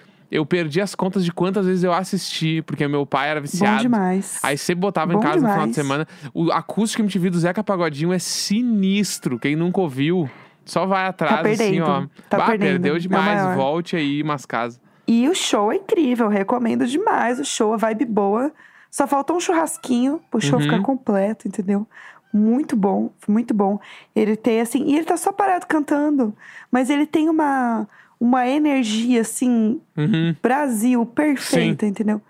perdi 0.46 0.82
as 0.82 0.94
contas 0.94 1.24
de 1.24 1.32
quantas 1.32 1.66
vezes 1.66 1.84
eu 1.84 1.94
assisti, 1.94 2.62
porque 2.62 2.88
meu 2.88 3.06
pai 3.06 3.30
era 3.30 3.40
Bom 3.40 3.44
viciado. 3.46 3.82
demais. 3.82 4.40
Aí 4.44 4.58
sempre 4.58 4.82
botava 4.82 5.14
em 5.14 5.16
Bom 5.16 5.22
casa 5.22 5.36
no 5.42 5.48
final 5.48 5.68
de 5.68 5.74
demais. 5.74 5.76
semana. 5.76 6.08
O 6.34 6.52
acústico 6.52 7.02
MTV 7.02 7.30
do 7.30 7.40
Zeca 7.40 7.64
Pagodinho 7.64 8.12
é 8.12 8.20
sinistro. 8.20 9.40
Quem 9.40 9.56
nunca 9.56 9.80
ouviu, 9.82 10.30
só 10.66 10.86
vai 10.86 11.08
atrás, 11.08 11.46
assim, 11.46 11.58
perdendo. 11.58 11.86
ó. 11.86 12.06
Tá 12.30 12.38
bah, 12.38 12.46
perdendo. 12.48 12.70
perdeu 12.72 13.00
demais. 13.00 13.56
Volte 13.56 13.96
aí, 13.96 14.24
mas 14.24 14.46
casa. 14.46 14.80
E 15.08 15.30
o 15.30 15.34
show 15.34 15.72
é 15.72 15.78
incrível, 15.78 16.28
recomendo 16.28 16.86
demais 16.86 17.40
o 17.40 17.46
show, 17.46 17.74
a 17.74 17.78
vibe 17.78 18.06
boa. 18.06 18.52
Só 18.92 19.08
faltou 19.08 19.38
um 19.38 19.40
churrasquinho 19.40 20.20
pro 20.30 20.42
show 20.42 20.58
Uhum. 20.60 20.66
ficar 20.66 20.82
completo, 20.82 21.48
entendeu? 21.48 21.88
Muito 22.34 22.76
bom, 22.76 23.12
muito 23.28 23.54
bom. 23.54 23.80
Ele 24.14 24.36
tem 24.36 24.60
assim, 24.60 24.84
e 24.86 24.96
ele 24.96 25.06
tá 25.06 25.16
só 25.16 25.32
parado 25.32 25.66
cantando, 25.66 26.36
mas 26.70 26.90
ele 26.90 27.06
tem 27.06 27.30
uma 27.30 27.88
uma 28.20 28.48
energia 28.48 29.22
assim, 29.22 29.80
Uhum. 29.96 30.36
Brasil 30.42 31.06
perfeita, 31.06 31.86
entendeu? 31.86 32.22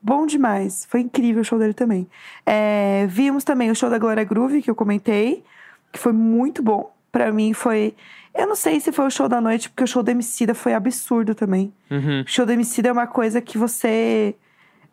Bom 0.00 0.26
demais. 0.26 0.86
Foi 0.88 1.00
incrível 1.00 1.42
o 1.42 1.44
show 1.44 1.58
dele 1.58 1.74
também. 1.74 2.06
É, 2.44 3.06
vimos 3.08 3.44
também 3.44 3.70
o 3.70 3.74
show 3.74 3.88
da 3.88 3.98
Glória 3.98 4.24
Groove, 4.24 4.62
que 4.62 4.70
eu 4.70 4.74
comentei, 4.74 5.44
que 5.92 5.98
foi 5.98 6.12
muito 6.12 6.62
bom. 6.62 6.92
Pra 7.10 7.30
mim 7.30 7.52
foi. 7.52 7.94
Eu 8.34 8.46
não 8.46 8.56
sei 8.56 8.80
se 8.80 8.90
foi 8.90 9.06
o 9.06 9.10
show 9.10 9.28
da 9.28 9.40
noite, 9.40 9.68
porque 9.68 9.84
o 9.84 9.86
show 9.86 10.02
da 10.02 10.10
Emicida 10.12 10.54
foi 10.54 10.72
absurdo 10.74 11.34
também. 11.34 11.72
Uhum. 11.90 12.22
O 12.22 12.26
show 12.26 12.46
do 12.46 12.52
Emicida 12.52 12.88
é 12.88 12.92
uma 12.92 13.06
coisa 13.06 13.40
que 13.40 13.58
você 13.58 14.34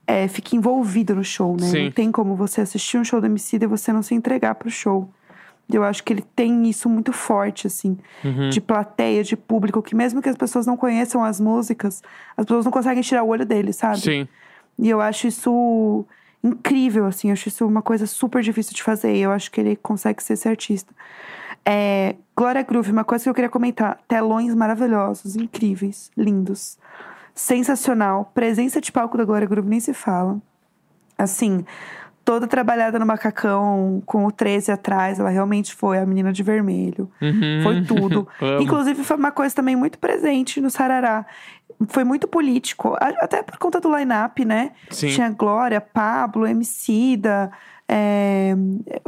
é, 0.06 0.28
fica 0.28 0.56
envolvido 0.56 1.16
no 1.16 1.24
show, 1.24 1.56
né? 1.56 1.68
Sim. 1.68 1.86
Não 1.86 1.92
tem 1.92 2.12
como 2.12 2.36
você 2.36 2.62
assistir 2.62 2.98
um 2.98 3.04
show 3.06 3.22
do 3.22 3.28
Emicida 3.28 3.64
e 3.66 3.68
você 3.68 3.94
não 3.94 4.04
se 4.04 4.14
entregar 4.14 4.56
pro 4.56 4.70
show. 4.70 5.10
Eu 5.72 5.84
acho 5.84 6.04
que 6.04 6.12
ele 6.14 6.24
tem 6.36 6.68
isso 6.68 6.90
muito 6.90 7.14
forte, 7.14 7.68
assim, 7.68 7.98
Uhum. 8.24 8.50
de 8.50 8.60
plateia, 8.60 9.24
de 9.24 9.38
público, 9.38 9.82
que 9.84 9.96
mesmo 9.96 10.22
que 10.22 10.30
as 10.30 10.36
pessoas 10.36 10.66
não 10.66 10.76
conheçam 10.76 11.24
as 11.24 11.40
músicas, 11.40 12.02
as 12.36 12.46
pessoas 12.46 12.66
não 12.66 12.72
conseguem 12.72 13.04
tirar 13.04 13.24
o 13.24 13.28
olho 13.28 13.46
dele, 13.46 13.72
sabe? 13.72 14.00
Sim. 14.00 14.28
E 14.80 14.90
eu 14.90 15.00
acho 15.00 15.28
isso 15.28 16.06
incrível, 16.44 17.06
assim. 17.06 17.28
Eu 17.28 17.34
acho 17.34 17.50
isso 17.50 17.68
uma 17.68 17.82
coisa 17.82 18.08
super 18.08 18.42
difícil 18.42 18.74
de 18.74 18.82
fazer. 18.82 19.14
E 19.16 19.22
eu 19.22 19.32
acho 19.32 19.52
que 19.52 19.60
ele 19.62 19.76
consegue 19.76 20.24
ser 20.24 20.34
esse 20.34 20.48
artista. 20.48 20.94
É, 21.66 22.16
Glória 22.36 22.64
Groove, 22.64 22.92
uma 22.92 23.04
coisa 23.04 23.24
que 23.26 23.30
eu 23.30 23.34
queria 23.34 23.50
comentar. 23.50 24.00
Telões 24.08 24.56
maravilhosos, 24.56 25.36
incríveis, 25.36 26.10
lindos. 26.18 26.78
Sensacional. 27.36 28.32
Presença 28.34 28.82
de 28.82 28.92
palco 28.92 29.18
da 29.18 29.26
Glória 29.26 29.48
Groove 29.48 29.70
nem 29.70 29.80
se 29.80 29.94
fala. 29.94 30.42
Assim, 31.18 31.66
toda 32.30 32.46
trabalhada 32.46 33.00
no 33.00 33.08
macacão, 33.08 34.04
com 34.06 34.28
o 34.28 34.32
13 34.32 34.72
atrás. 34.72 35.20
Ela 35.20 35.32
realmente 35.32 35.74
foi 35.74 35.98
a 35.98 36.06
menina 36.06 36.32
de 36.32 36.44
vermelho. 36.44 37.10
Uhum. 37.20 37.62
Foi 37.64 37.82
tudo. 37.82 38.28
Inclusive, 38.62 39.04
foi 39.04 39.18
uma 39.18 39.32
coisa 39.32 39.56
também 39.56 39.76
muito 39.76 39.98
presente 39.98 40.62
no 40.62 40.70
Sarará. 40.70 41.26
Foi 41.88 42.04
muito 42.04 42.28
político, 42.28 42.96
até 43.00 43.42
por 43.42 43.58
conta 43.58 43.82
do 43.82 43.92
line-up, 43.98 44.46
né? 44.46 44.74
Sim. 44.92 45.10
Tinha 45.10 45.32
Glória, 45.32 45.82
Pablo, 45.82 46.46
Emicida. 46.46 47.52
É... 47.88 48.56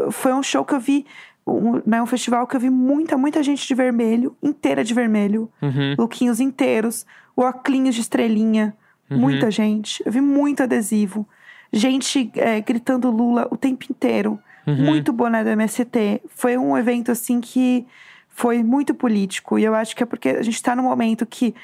Foi 0.10 0.34
um 0.34 0.42
show 0.42 0.66
que 0.66 0.74
eu 0.74 0.80
vi, 0.80 1.06
um, 1.46 1.80
né, 1.86 2.02
um 2.02 2.08
festival 2.08 2.48
que 2.48 2.56
eu 2.56 2.60
vi 2.60 2.72
muita, 2.72 3.20
muita 3.20 3.44
gente 3.44 3.68
de 3.68 3.76
vermelho, 3.76 4.36
inteira 4.42 4.84
de 4.84 4.96
vermelho. 4.96 5.48
Uhum. 5.62 5.94
Lookinhos 5.96 6.40
inteiros, 6.40 7.06
óculos 7.38 7.94
de 7.94 8.02
estrelinha. 8.02 8.76
Uhum. 9.12 9.20
Muita 9.20 9.52
gente. 9.52 10.02
Eu 10.04 10.12
vi 10.12 10.22
muito 10.22 10.64
adesivo. 10.64 11.28
Gente 11.74 12.32
é, 12.36 12.60
gritando 12.62 13.10
Lula 13.10 13.48
o 13.50 13.58
tempo 13.58 13.86
inteiro. 13.90 14.40
Uhum. 14.68 14.76
Muito 14.76 15.12
boné 15.14 15.44
do 15.44 15.50
MST. 15.50 16.22
Foi 16.36 16.58
um 16.58 16.78
evento, 16.78 17.12
assim, 17.12 17.40
que 17.42 17.86
foi 18.30 18.62
muito 18.64 18.94
político. 18.94 19.58
E 19.58 19.64
eu 19.64 19.74
acho 19.74 19.96
que 19.96 20.04
é 20.04 20.06
porque 20.06 20.30
a 20.30 20.42
gente 20.44 20.62
tá 20.62 20.76
num 20.76 20.84
momento 20.84 21.26
que 21.26 21.56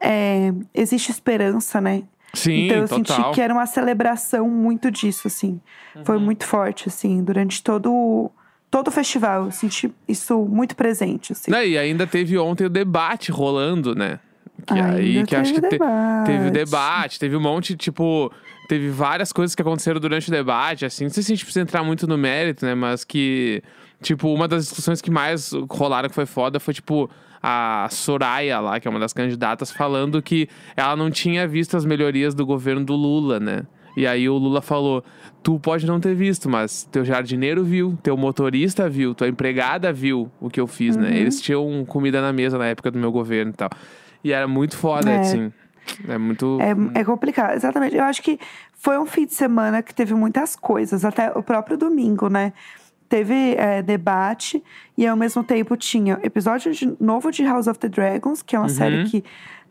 é, 0.00 0.52
existe 0.74 1.10
esperança, 1.10 1.80
né? 1.80 2.02
Sim, 2.34 2.64
então 2.64 2.78
eu 2.78 2.88
total. 2.88 3.04
senti 3.16 3.34
que 3.34 3.40
era 3.40 3.52
uma 3.52 3.66
celebração 3.66 4.48
muito 4.48 4.90
disso, 4.90 5.28
assim. 5.28 5.60
Foi 6.04 6.16
Uhum. 6.16 6.22
muito 6.22 6.46
forte, 6.46 6.88
assim, 6.88 7.22
durante 7.22 7.62
todo, 7.62 8.30
todo 8.70 8.88
o 8.88 8.90
festival. 8.90 9.44
Eu 9.44 9.50
senti 9.50 9.92
isso 10.08 10.38
muito 10.46 10.74
presente, 10.74 11.32
assim. 11.32 11.50
E 11.52 11.76
ainda 11.78 12.06
teve 12.06 12.38
ontem 12.38 12.64
o 12.64 12.70
debate 12.70 13.30
rolando, 13.30 13.94
né? 13.94 14.18
Que 14.66 14.74
aí 14.78 15.16
Ainda 15.18 15.26
que 15.26 15.36
acho 15.36 15.52
que 15.54 15.60
teve 15.60 15.76
te- 15.76 15.78
debate. 15.78 16.26
teve 16.26 16.48
o 16.48 16.50
debate, 16.50 17.18
teve 17.18 17.36
um 17.36 17.40
monte, 17.40 17.76
tipo, 17.76 18.32
teve 18.68 18.88
várias 18.90 19.32
coisas 19.32 19.54
que 19.54 19.62
aconteceram 19.62 19.98
durante 20.00 20.28
o 20.28 20.30
debate, 20.30 20.84
assim, 20.84 21.04
não 21.04 21.10
sei 21.10 21.22
se 21.22 21.32
a 21.32 21.34
gente 21.34 21.44
precisa 21.44 21.62
entrar 21.62 21.82
muito 21.82 22.06
no 22.06 22.16
mérito, 22.16 22.64
né? 22.64 22.74
Mas 22.74 23.04
que, 23.04 23.62
tipo, 24.00 24.32
uma 24.32 24.46
das 24.46 24.64
discussões 24.64 25.00
que 25.00 25.10
mais 25.10 25.52
rolaram 25.70 26.08
que 26.08 26.14
foi 26.14 26.26
foda 26.26 26.60
foi, 26.60 26.72
tipo, 26.74 27.10
a 27.42 27.88
Soraya 27.90 28.60
lá, 28.60 28.78
que 28.78 28.86
é 28.86 28.90
uma 28.90 29.00
das 29.00 29.12
candidatas, 29.12 29.70
falando 29.72 30.22
que 30.22 30.48
ela 30.76 30.94
não 30.94 31.10
tinha 31.10 31.46
visto 31.48 31.76
as 31.76 31.84
melhorias 31.84 32.34
do 32.34 32.46
governo 32.46 32.84
do 32.84 32.94
Lula, 32.94 33.40
né? 33.40 33.62
E 33.96 34.06
aí 34.06 34.26
o 34.28 34.34
Lula 34.38 34.62
falou: 34.62 35.04
Tu 35.42 35.58
pode 35.60 35.84
não 35.86 36.00
ter 36.00 36.14
visto, 36.14 36.48
mas 36.48 36.84
teu 36.90 37.04
jardineiro 37.04 37.62
viu, 37.62 37.98
teu 38.02 38.16
motorista 38.16 38.88
viu, 38.88 39.12
tua 39.14 39.28
empregada 39.28 39.92
viu 39.92 40.30
o 40.40 40.48
que 40.48 40.58
eu 40.58 40.66
fiz, 40.66 40.96
Uhum. 40.96 41.02
né? 41.02 41.14
Eles 41.18 41.42
tinham 41.42 41.84
comida 41.84 42.22
na 42.22 42.32
mesa 42.32 42.56
na 42.56 42.66
época 42.66 42.90
do 42.90 42.98
meu 42.98 43.12
governo 43.12 43.50
e 43.50 43.54
tal. 43.54 43.68
E 44.24 44.32
era 44.32 44.46
muito 44.48 44.76
foda, 44.76 45.10
É. 45.10 45.20
assim. 45.20 45.52
É 46.08 46.16
muito. 46.16 46.58
É, 46.94 47.00
é 47.00 47.04
complicado, 47.04 47.54
exatamente. 47.54 47.96
Eu 47.96 48.04
acho 48.04 48.22
que 48.22 48.38
foi 48.74 48.98
um 48.98 49.06
fim 49.06 49.26
de 49.26 49.34
semana 49.34 49.82
que 49.82 49.92
teve 49.94 50.14
muitas 50.14 50.54
coisas, 50.54 51.04
até 51.04 51.30
o 51.32 51.42
próprio 51.42 51.76
domingo, 51.76 52.28
né? 52.28 52.52
Teve 53.08 53.54
é, 53.56 53.82
debate 53.82 54.62
e 54.96 55.06
ao 55.06 55.16
mesmo 55.16 55.42
tempo 55.44 55.76
tinha 55.76 56.18
episódio 56.22 56.72
de- 56.72 56.96
novo 57.00 57.30
de 57.30 57.44
House 57.44 57.66
of 57.66 57.78
the 57.78 57.88
Dragons, 57.88 58.42
que 58.42 58.56
é 58.56 58.58
uma 58.58 58.68
Uhum. 58.68 58.74
série 58.74 59.04
que 59.04 59.24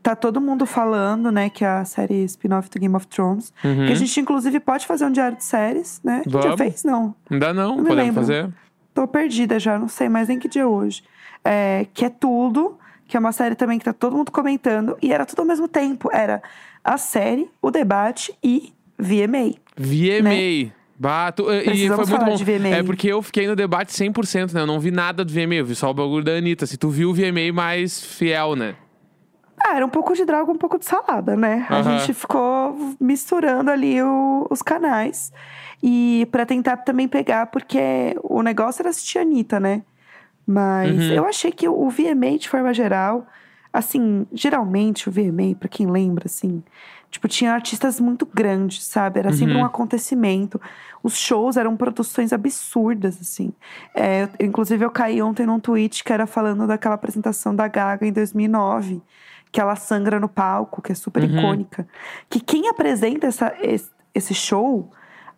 tá 0.04 0.16
todo 0.16 0.40
mundo 0.42 0.66
falando, 0.66 1.32
né? 1.32 1.50
Que 1.50 1.64
é 1.64 1.68
a 1.70 1.86
série 1.86 2.24
spin-off 2.26 2.70
do 2.70 2.80
Game 2.80 2.96
of 2.96 3.08
Thrones. 3.08 3.52
Uhum. 3.64 3.86
Que 3.88 3.94
a 3.94 3.96
gente, 3.96 4.20
inclusive, 4.20 4.60
pode 4.60 4.86
fazer 4.86 5.06
um 5.06 5.12
diário 5.12 5.38
de 5.38 5.44
séries, 5.46 6.00
né? 6.04 6.22
Já 6.28 6.58
fez? 6.58 6.84
Não. 6.84 7.16
Ainda 7.32 7.54
não, 7.54 7.78
me 7.78 7.84
podemos 7.84 7.98
lembro. 7.98 8.22
fazer. 8.22 8.50
Tô 8.94 9.08
perdida 9.08 9.58
já, 9.58 9.80
não 9.80 9.88
sei 9.88 10.10
mais 10.10 10.28
nem 10.28 10.38
que 10.38 10.50
dia 10.50 10.64
é 10.64 10.66
hoje. 10.66 11.02
É, 11.44 11.88
que 11.94 12.04
é 12.06 12.10
tudo, 12.10 12.78
que 13.12 13.18
é 13.18 13.20
uma 13.20 13.34
série 13.34 13.56
também 13.56 13.78
que 13.78 13.84
tá 13.84 13.92
todo 13.92 14.16
mundo 14.16 14.32
comentando. 14.32 14.98
E 15.02 15.12
era 15.12 15.26
tudo 15.26 15.40
ao 15.42 15.46
mesmo 15.46 15.68
tempo. 15.68 16.10
Era 16.14 16.42
a 16.82 16.98
série, 16.98 17.52
o 17.62 17.70
debate 17.70 18.34
e 18.42 18.72
VMA. 18.98 19.56
VMA. 19.78 20.72
Bah, 20.98 21.30
tu- 21.34 21.52
e- 21.52 21.66
Né? 21.90 21.96
Foi 21.96 22.06
muito 22.06 22.26
bom. 22.26 22.38
É 22.74 22.84
porque 22.84 23.08
eu 23.10 23.22
fiquei 23.22 23.48
no 23.48 23.56
debate 23.56 23.92
100%, 23.94 24.54
né? 24.54 24.62
Eu 24.62 24.66
não 24.68 24.80
vi 24.80 24.92
nada 24.92 25.26
do 25.26 25.34
VMA, 25.34 25.56
eu 25.56 25.66
vi 25.66 25.76
só 25.76 25.90
o 25.90 25.94
bagulho 25.94 26.24
da 26.24 26.32
Anitta. 26.32 26.66
Se 26.66 26.78
tu 26.78 26.88
viu 26.90 27.10
o 27.10 27.14
VMA 27.14 27.52
mais 27.52 28.02
fiel, 28.02 28.56
né? 28.56 28.76
Ah, 29.60 29.76
era 29.76 29.86
um 29.86 29.90
pouco 29.90 30.14
de 30.14 30.24
droga, 30.24 30.50
um 30.50 30.58
pouco 30.58 30.80
de 30.80 30.86
salada, 30.86 31.36
né? 31.36 31.66
A 31.70 31.82
gente 32.00 32.14
ficou 32.14 32.96
misturando 33.00 33.70
ali 33.70 34.02
o- 34.02 34.48
os 34.50 34.62
canais. 34.62 35.34
E 35.84 36.28
pra 36.32 36.46
tentar 36.46 36.78
também 36.78 37.08
pegar, 37.10 37.48
porque 37.48 38.16
o 38.24 38.42
negócio 38.42 38.82
era 38.82 38.90
assistir 38.90 39.18
a 39.20 39.22
Anitta, 39.24 39.60
né? 39.60 39.82
Mas 40.52 40.98
Uhum. 41.10 41.12
eu 41.14 41.26
achei 41.26 41.52
que 41.52 41.68
o 41.68 41.90
VMA, 41.90 42.38
de 42.38 42.50
forma 42.50 42.74
geral, 42.74 43.26
assim, 43.72 44.26
geralmente 44.34 45.08
o 45.08 45.12
VMA, 45.12 45.56
pra 45.58 45.70
quem 45.70 45.88
lembra, 45.88 46.26
assim, 46.26 46.62
tipo, 47.10 47.28
tinha 47.28 47.54
artistas 47.54 48.00
muito 48.00 48.26
grandes, 48.26 48.84
sabe? 48.84 49.20
Era 49.20 49.32
sempre 49.32 49.56
Uhum. 49.56 49.62
um 49.62 49.66
acontecimento. 49.66 50.60
Os 51.02 51.18
shows 51.18 51.56
eram 51.58 51.76
produções 51.78 52.34
absurdas, 52.34 53.18
assim. 53.22 53.54
É, 53.96 54.28
inclusive, 54.40 54.84
eu 54.84 54.92
caí 54.92 55.22
ontem 55.22 55.46
num 55.46 55.60
tweet 55.60 56.04
que 56.04 56.12
era 56.12 56.28
falando 56.28 56.68
daquela 56.68 56.96
apresentação 56.96 57.56
da 57.56 57.68
Gaga 57.68 58.06
em 58.06 58.12
2009, 58.12 59.02
que 59.52 59.60
ela 59.62 59.76
sangra 59.76 60.20
no 60.20 60.28
palco, 60.30 60.82
que 60.82 60.92
é 60.92 60.96
super 60.96 61.24
Uhum. 61.24 61.38
icônica. 61.38 61.88
Que 62.30 62.40
quem 62.40 62.68
apresenta 62.70 63.28
essa, 63.28 63.54
esse, 63.62 63.90
esse 64.14 64.34
show, 64.34 64.90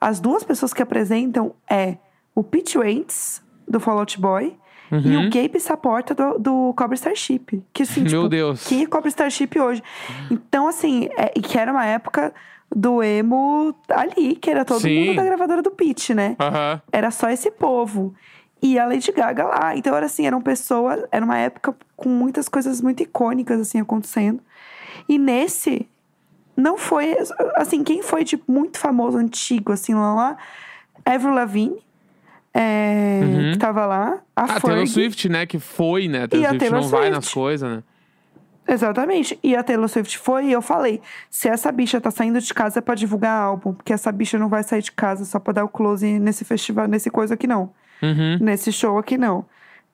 as 0.01 0.19
duas 0.19 0.43
pessoas 0.43 0.73
que 0.73 0.81
apresentam 0.81 1.53
é 1.69 1.97
o 2.35 2.43
Pete 2.43 2.77
Wentz, 2.79 3.41
do 3.67 3.79
Fall 3.79 3.99
Out 3.99 4.19
Boy, 4.19 4.57
e 5.03 5.17
Uhum. 5.17 5.27
o 5.27 5.29
Gabe 5.29 5.59
Saporta 5.59 6.13
do, 6.13 6.37
do 6.39 6.73
Cobra 6.75 6.95
Starship. 6.95 7.63
Que 7.73 7.83
assim, 7.83 8.01
Meu 8.01 8.09
tipo, 8.09 8.29
Deus. 8.29 8.67
quem 8.67 8.83
é 8.83 8.85
Cobra 8.87 9.09
Starship 9.09 9.59
hoje? 9.59 9.81
Então, 10.29 10.67
assim, 10.67 11.09
é, 11.17 11.31
e 11.35 11.41
que 11.41 11.57
era 11.57 11.71
uma 11.71 11.85
época 11.85 12.33
do 12.75 13.03
emo 13.03 13.75
ali, 13.89 14.35
que 14.35 14.49
era 14.49 14.65
todo 14.65 14.81
Sim. 14.81 15.05
mundo 15.07 15.15
da 15.17 15.23
gravadora 15.23 15.61
do 15.61 15.71
Pete, 15.71 16.13
né? 16.13 16.35
Aham. 16.39 16.81
Era 16.91 17.11
só 17.11 17.29
esse 17.29 17.51
povo. 17.51 18.13
e 18.61 18.79
a 18.79 18.85
Lady 18.85 19.11
Gaga 19.11 19.43
lá. 19.45 19.75
Então 19.75 19.93
era 19.95 20.05
assim, 20.05 20.25
eram 20.25 20.41
pessoas, 20.41 21.03
era 21.11 21.23
uma 21.25 21.37
época 21.37 21.75
com 21.97 22.07
muitas 22.09 22.47
coisas 22.47 22.81
muito 22.81 23.03
icônicas 23.03 23.59
assim 23.59 23.79
acontecendo. 23.79 24.39
E 25.09 25.17
nesse 25.19 25.85
não 26.55 26.77
foi 26.77 27.15
assim, 27.55 27.83
quem 27.83 28.01
foi 28.01 28.23
tipo 28.23 28.49
muito 28.51 28.77
famoso 28.79 29.17
antigo 29.17 29.71
assim 29.73 29.93
lá 29.93 30.15
lá, 30.15 30.37
Avril 31.05 31.33
Lavigne, 31.33 31.83
é, 32.53 33.21
Uhum. 33.23 33.51
que 33.53 33.57
tava 33.57 33.85
lá, 33.85 34.19
a 34.35 34.43
A 34.43 34.47
Fergie, 34.47 34.61
Taylor 34.61 34.87
Swift, 34.87 35.29
né? 35.29 35.45
Que 35.45 35.59
foi, 35.59 36.07
né? 36.07 36.23
A 36.23 36.27
Taylor 36.27 36.43
E 36.43 36.45
a 36.45 36.49
Swift 36.49 36.59
Taylor 36.59 36.81
não 36.81 36.89
vai 36.89 37.01
Swift. 37.01 37.15
nas 37.15 37.33
coisas, 37.33 37.69
né? 37.71 37.83
Exatamente. 38.67 39.37
E 39.43 39.55
a 39.55 39.63
Taylor 39.63 39.89
Swift 39.89 40.17
foi 40.17 40.45
e 40.45 40.51
eu 40.53 40.61
falei: 40.61 41.01
se 41.29 41.49
essa 41.49 41.71
bicha 41.71 41.99
tá 41.99 42.09
saindo 42.11 42.39
de 42.39 42.53
casa 42.53 42.79
é 42.79 42.81
pra 42.81 42.95
divulgar 42.95 43.37
álbum, 43.41 43.73
porque 43.73 43.91
essa 43.91 44.11
bicha 44.11 44.39
não 44.39 44.47
vai 44.47 44.63
sair 44.63 44.81
de 44.81 44.91
casa 44.91 45.25
só 45.25 45.39
pra 45.39 45.53
dar 45.53 45.65
o 45.65 45.69
close 45.69 46.19
nesse 46.19 46.45
festival, 46.45 46.87
nesse 46.87 47.09
coisa 47.09 47.33
aqui 47.33 47.45
não. 47.47 47.71
Uhum. 48.01 48.37
Nesse 48.39 48.71
show 48.71 48.97
aqui 48.97 49.17
não. 49.17 49.45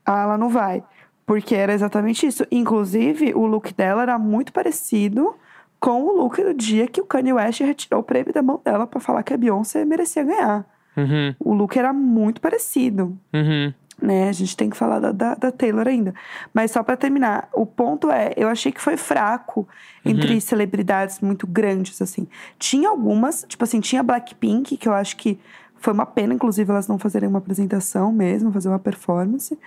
Ah, 0.05 0.21
ela 0.23 0.37
não 0.37 0.49
vai. 0.49 0.83
Porque 1.25 1.55
era 1.55 1.73
exatamente 1.73 2.25
isso. 2.27 2.45
Inclusive, 2.51 3.33
o 3.35 3.45
look 3.45 3.73
dela 3.73 4.01
era 4.03 4.17
muito 4.19 4.51
parecido 4.53 5.35
com 5.79 6.03
o 6.03 6.17
look 6.17 6.41
do 6.43 6.53
dia 6.53 6.87
que 6.87 6.99
o 7.01 7.05
Kanye 7.05 7.33
West 7.33 7.61
retirou 7.61 8.01
o 8.01 8.03
prêmio 8.03 8.33
da 8.33 8.41
mão 8.41 8.59
dela 8.63 8.85
pra 8.85 8.99
falar 8.99 9.23
que 9.23 9.33
a 9.33 9.37
Beyoncé 9.37 9.85
merecia 9.85 10.23
ganhar. 10.23 10.65
Uhum. 11.03 11.35
O 11.39 11.53
look 11.53 11.77
era 11.77 11.91
muito 11.93 12.39
parecido 12.41 13.17
Uhum. 13.33 13.73
né? 14.01 14.29
A 14.29 14.31
gente 14.31 14.55
tem 14.55 14.69
que 14.69 14.77
falar 14.77 14.99
da, 14.99 15.11
da, 15.11 15.35
da 15.35 15.51
Taylor 15.51 15.87
ainda. 15.87 16.13
Mas 16.53 16.71
só 16.71 16.81
pra 16.83 16.95
terminar, 16.95 17.49
o 17.53 17.65
ponto 17.65 18.09
é, 18.11 18.33
eu 18.37 18.47
achei 18.47 18.71
que 18.71 18.79
foi 18.81 18.95
fraco 18.97 19.67
entre 20.05 20.39
celebridades 20.39 21.19
muito 21.19 21.45
grandes, 21.45 22.01
assim. 22.01 22.27
Tinha 22.57 22.89
algumas, 22.89 23.45
tipo 23.47 23.63
assim, 23.63 23.79
tinha 23.81 24.01
Blackpink, 24.01 24.77
que 24.77 24.87
eu 24.87 24.93
acho 24.93 25.17
que 25.17 25.37
foi 25.81 25.93
uma 25.93 26.05
pena, 26.05 26.33
inclusive, 26.33 26.69
elas 26.71 26.87
não 26.87 26.97
fazerem 26.97 27.27
uma 27.29 27.39
apresentação 27.39 28.11
mesmo, 28.11 28.51
fazer 28.51 28.69
uma 28.69 28.79
performance. 28.79 29.57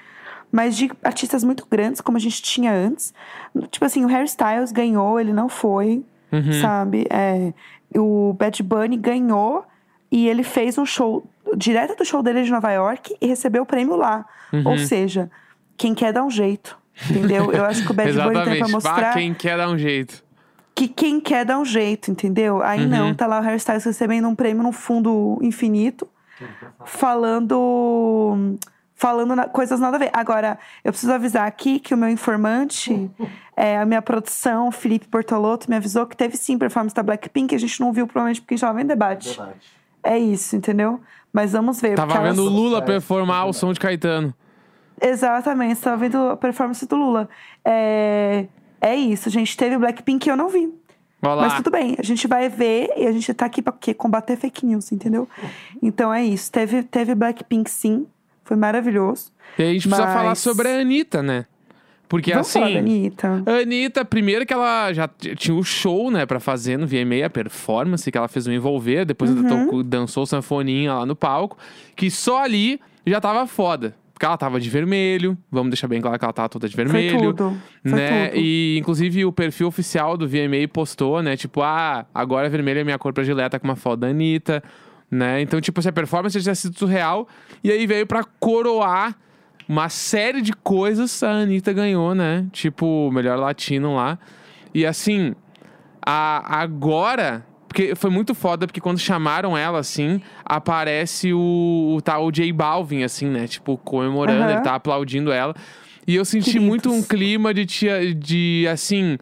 Mas 0.51 0.77
de 0.77 0.91
artistas 1.03 1.43
muito 1.45 1.67
grandes, 1.71 2.01
como 2.03 2.17
a 2.19 2.21
gente 2.21 2.43
tinha 2.43 2.73
antes. 2.73 3.15
Tipo 3.71 3.85
assim, 3.87 4.05
o 4.05 4.09
Harry 4.09 4.27
Styles 4.27 4.71
ganhou, 4.73 5.19
ele 5.19 5.33
não 5.33 5.49
foi, 5.49 6.05
Uhum. 6.31 6.53
sabe? 6.61 7.07
É, 7.11 7.53
o 7.99 8.35
Bad 8.39 8.63
Bunny 8.63 8.97
ganhou 8.97 9.65
e 10.13 10.29
ele 10.29 10.43
fez 10.45 10.77
um 10.79 10.85
show 10.87 11.27
direto 11.57 11.97
do 11.97 12.05
show 12.05 12.23
dele 12.23 12.45
de 12.45 12.51
Nova 12.53 12.71
York 12.71 13.17
e 13.21 13.27
recebeu 13.27 13.63
o 13.63 13.67
prêmio 13.67 13.97
lá. 13.97 14.25
Uhum. 14.53 14.63
Ou 14.69 14.79
seja, 14.79 15.29
quem 15.77 15.95
quer 15.95 16.13
dar 16.13 16.23
um 16.23 16.31
jeito. 16.31 16.79
Entendeu? 17.11 17.51
Eu 17.51 17.65
acho 17.65 17.85
que 17.85 17.91
o 17.91 17.95
Bad 17.95 18.13
Bunny 18.13 18.45
tem 18.45 18.59
pra 18.59 18.69
mostrar 18.69 19.01
Bah, 19.01 19.13
quem 19.15 19.33
quer 19.35 19.57
dar 19.57 19.69
um 19.71 19.79
jeito. 19.79 20.23
que 20.75 20.87
quem 20.87 21.19
quer 21.21 21.45
dar 21.45 21.59
um 21.59 21.65
jeito, 21.65 22.11
entendeu? 22.11 22.63
Aí 22.63 22.83
Uhum. 22.83 22.89
não, 22.89 23.15
tá 23.15 23.27
lá 23.27 23.41
o 23.41 23.43
Harry 23.43 23.57
Styles 23.57 23.83
recebendo 23.85 24.29
um 24.29 24.35
prêmio 24.35 24.63
no 24.63 24.71
fundo 24.73 25.39
infinito, 25.41 26.07
falando 26.85 28.57
falando 28.95 29.35
na- 29.35 29.49
coisas 29.49 29.81
nada 29.81 29.97
a 29.97 29.99
ver. 29.99 30.11
Agora, 30.13 30.59
eu 30.85 30.93
preciso 30.93 31.13
avisar 31.13 31.47
aqui 31.47 31.81
que 31.81 31.93
o 31.93 31.97
meu 31.97 32.09
informante, 32.09 33.11
é, 33.57 33.77
a 33.79 33.85
minha 33.85 34.01
produção, 34.01 34.71
Felipe 34.71 35.09
Portolotto, 35.09 35.69
me 35.69 35.75
avisou 35.77 36.07
que 36.07 36.17
teve 36.17 36.37
sim 36.37 36.57
performance 36.57 36.95
da 36.95 37.03
Blackpink, 37.03 37.53
a 37.53 37.59
gente 37.59 37.81
não 37.81 37.93
viu 37.93 38.07
provavelmente 38.07 38.41
porque 38.41 38.55
a 38.55 38.57
gente 38.57 38.61
tava 38.65 38.79
vendo 38.79 38.89
debate. 38.89 39.31
Debate. 39.37 39.82
É 40.03 40.19
isso, 40.19 40.57
entendeu? 40.57 41.01
Mas 41.33 41.53
vamos 41.53 41.81
ver. 41.81 41.95
Tava 41.95 42.15
vendo 42.21 42.41
o 42.41 42.47
elas- 42.47 42.53
Lula 42.55 42.79
É, 42.79 42.81
performar 42.83 43.47
o 43.49 43.53
som 43.53 43.73
de 43.73 43.81
Caetano. 43.81 44.35
Exatamente, 45.01 45.77
você 45.77 45.85
tava 45.85 45.97
vendo 45.97 46.17
a 46.29 46.37
performance 46.37 46.87
do 46.87 46.97
Lula. 46.97 47.29
É, 47.65 48.47
é 48.81 48.95
isso, 48.95 49.29
gente. 49.31 49.57
Teve 49.57 49.77
Blackpink 49.79 50.27
e 50.27 50.31
eu 50.31 50.37
não 50.37 50.49
vi. 50.49 50.73
Olha 51.25 51.35
lá. 51.35 51.43
Mas 51.43 51.55
tudo 51.55 51.71
bem, 51.71 51.97
a 51.99 52.03
gente 52.03 52.27
vai 52.27 52.49
ver 52.49 52.91
e 52.97 53.07
a 53.07 53.13
gente 53.13 53.33
tá 53.33 53.47
aqui 53.47 53.63
pra 53.63 53.73
quê? 53.73 53.95
combater 53.95 54.37
fake 54.37 54.67
news, 54.67 54.91
entendeu? 54.93 55.29
Então 55.81 56.13
é 56.13 56.23
isso. 56.25 56.51
Teve, 56.51 56.83
teve 56.83 57.15
Blackpink 57.15 57.71
sim, 57.71 58.07
foi 58.45 58.57
maravilhoso. 58.57 59.31
E 59.59 59.63
aí 59.63 59.71
a 59.71 59.73
gente 59.73 59.89
precisa 59.89 60.07
Mas- 60.07 60.15
falar 60.17 60.35
sobre 60.35 60.69
a 60.69 60.81
Anitta, 60.81 61.23
né? 61.23 61.47
Porque 62.13 62.31
Vamos 62.31 62.53
falar 62.53 62.67
da 62.67 62.71
assim. 62.73 62.79
Anitta. 62.81 63.43
A 63.47 63.51
Anitta, 63.63 64.05
primeiro 64.05 64.45
que 64.45 64.53
ela 64.53 64.93
já 64.93 65.09
tinha 65.35 65.57
o 65.57 65.65
show, 65.65 66.11
né, 66.11 66.27
pra 66.27 66.39
fazer 66.39 66.77
no 66.77 66.87
VMA, 66.87 67.25
a 67.25 67.31
performance, 67.31 68.13
que 68.13 68.19
ela 68.19 68.29
fez 68.29 68.47
um 68.47 68.53
envolver, 68.53 69.07
depois 69.07 69.31
Uhum. 69.31 69.49
ela 69.49 69.65
tocou- 69.65 69.83
dançou 69.83 70.27
sanfoninha 70.27 70.93
lá 70.93 71.07
no 71.07 71.17
palco, 71.17 71.57
que 71.97 72.11
só 72.11 72.43
ali 72.45 72.79
já 73.07 73.19
tava 73.19 73.47
foda. 73.47 73.95
Porque 74.13 74.27
ela 74.27 74.37
tava 74.37 74.61
de 74.61 74.69
vermelho, 74.69 75.39
vamos 75.51 75.71
deixar 75.71 75.89
bem 75.89 76.03
claro 76.03 76.19
que 76.19 76.25
ela 76.27 76.35
tava 76.35 76.51
toda 76.51 76.69
de 76.69 76.77
Foi 76.77 76.85
vermelho. 76.85 77.33
tudo. 77.33 77.57
Foi 77.83 77.93
né? 77.93 78.27
tudo. 78.29 78.39
E 78.39 78.77
inclusive 78.79 79.25
o 79.25 79.33
perfil 79.33 79.67
oficial 79.69 80.15
do 80.19 80.29
VMA 80.29 80.69
postou, 80.71 81.23
né? 81.23 81.35
Tipo, 81.35 81.63
ah, 81.63 82.05
agora 82.15 82.47
vermelho 82.51 82.81
é 82.81 82.85
minha 82.85 82.99
cor 82.99 83.15
predileta 83.15 83.59
com 83.59 83.67
uma 83.67 83.75
foto 83.75 84.01
da 84.01 84.09
Anitta, 84.09 84.63
né? 85.11 85.41
Então, 85.41 85.63
tipo, 85.63 85.81
se 85.81 85.89
a 85.89 85.93
performance 85.93 86.39
já 86.39 86.43
tinha 86.43 86.55
sido 86.55 86.79
surreal, 86.79 87.27
e 87.65 87.71
aí 87.73 87.87
veio 87.87 88.07
pra 88.07 88.23
coroar 88.39 89.17
uma 89.69 89.89
série 89.89 90.41
de 90.43 90.53
coisas, 90.53 91.23
a 91.23 91.31
Anitta 91.31 91.73
ganhou, 91.73 92.15
né? 92.15 92.47
Tipo, 92.53 93.11
melhor 93.13 93.39
latino 93.39 93.97
lá. 93.97 94.19
E 94.75 94.85
assim, 94.87 95.35
a, 96.05 96.61
agora. 96.61 97.47
Porque 97.69 97.95
foi 97.95 98.11
muito 98.11 98.35
foda, 98.35 98.67
porque 98.67 98.83
quando 98.83 98.99
chamaram 98.99 99.57
ela, 99.57 99.79
assim, 99.79 100.21
aparece 100.45 101.33
o, 101.33 101.95
o 101.97 102.03
tal 102.03 102.31
J 102.31 102.53
Balvin, 102.53 103.03
assim, 103.03 103.27
né? 103.27 103.47
Tipo, 103.47 103.79
comemorando, 103.79 104.43
Aham. 104.43 104.53
ele 104.53 104.61
tá 104.61 104.75
aplaudindo 104.75 105.33
ela. 105.33 105.55
E 106.07 106.15
eu 106.15 106.25
senti 106.25 106.53
Queridos. 106.53 106.67
muito 106.69 106.93
um 106.93 107.03
clima 107.03 107.55
de, 107.55 107.65
tia, 107.65 108.15
de 108.15 108.67
assim. 108.71 109.17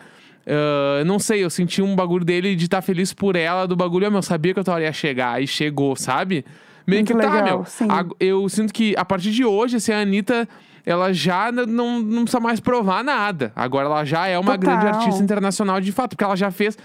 ah, 0.46 1.04
não 1.04 1.20
sei, 1.20 1.44
eu 1.44 1.50
senti 1.50 1.80
um 1.80 1.94
bagulho 1.94 2.24
dele 2.24 2.56
de 2.56 2.64
estar 2.64 2.82
feliz 2.82 3.12
por 3.12 3.36
ela, 3.36 3.66
do 3.68 3.76
bagulho, 3.76 4.06
"Ah, 4.06 4.10
meu, 4.10 4.18
eu 4.18 4.22
sabia 4.22 4.52
que 4.52 4.68
hora 4.68 4.82
ia 4.82 4.92
chegar, 4.92 5.40
e 5.40 5.46
chegou, 5.46 5.94
sabe? 5.94 6.44
Meio 6.90 7.00
Muito 7.04 7.12
que 7.14 7.18
tá, 7.20 7.32
legal, 7.34 7.44
meu. 7.58 7.64
sim. 7.66 7.86
eu 8.18 8.48
sinto 8.48 8.72
que 8.72 8.94
a 8.96 9.04
partir 9.04 9.30
de 9.30 9.44
hoje, 9.44 9.76
assim, 9.76 9.92
a 9.92 10.00
Anitta, 10.00 10.48
ela 10.84 11.12
já 11.12 11.52
não, 11.52 12.00
não 12.00 12.22
precisa 12.22 12.40
mais 12.40 12.58
provar 12.60 13.04
nada. 13.04 13.52
Agora 13.54 13.86
ela 13.86 14.04
já 14.04 14.26
é 14.26 14.38
uma 14.38 14.58
Total. 14.58 14.76
grande 14.78 14.86
artista 14.96 15.22
internacional 15.22 15.80
de 15.80 15.92
fato, 15.92 16.10
porque 16.10 16.24
ela 16.24 16.36
já 16.36 16.50
fez. 16.50 16.76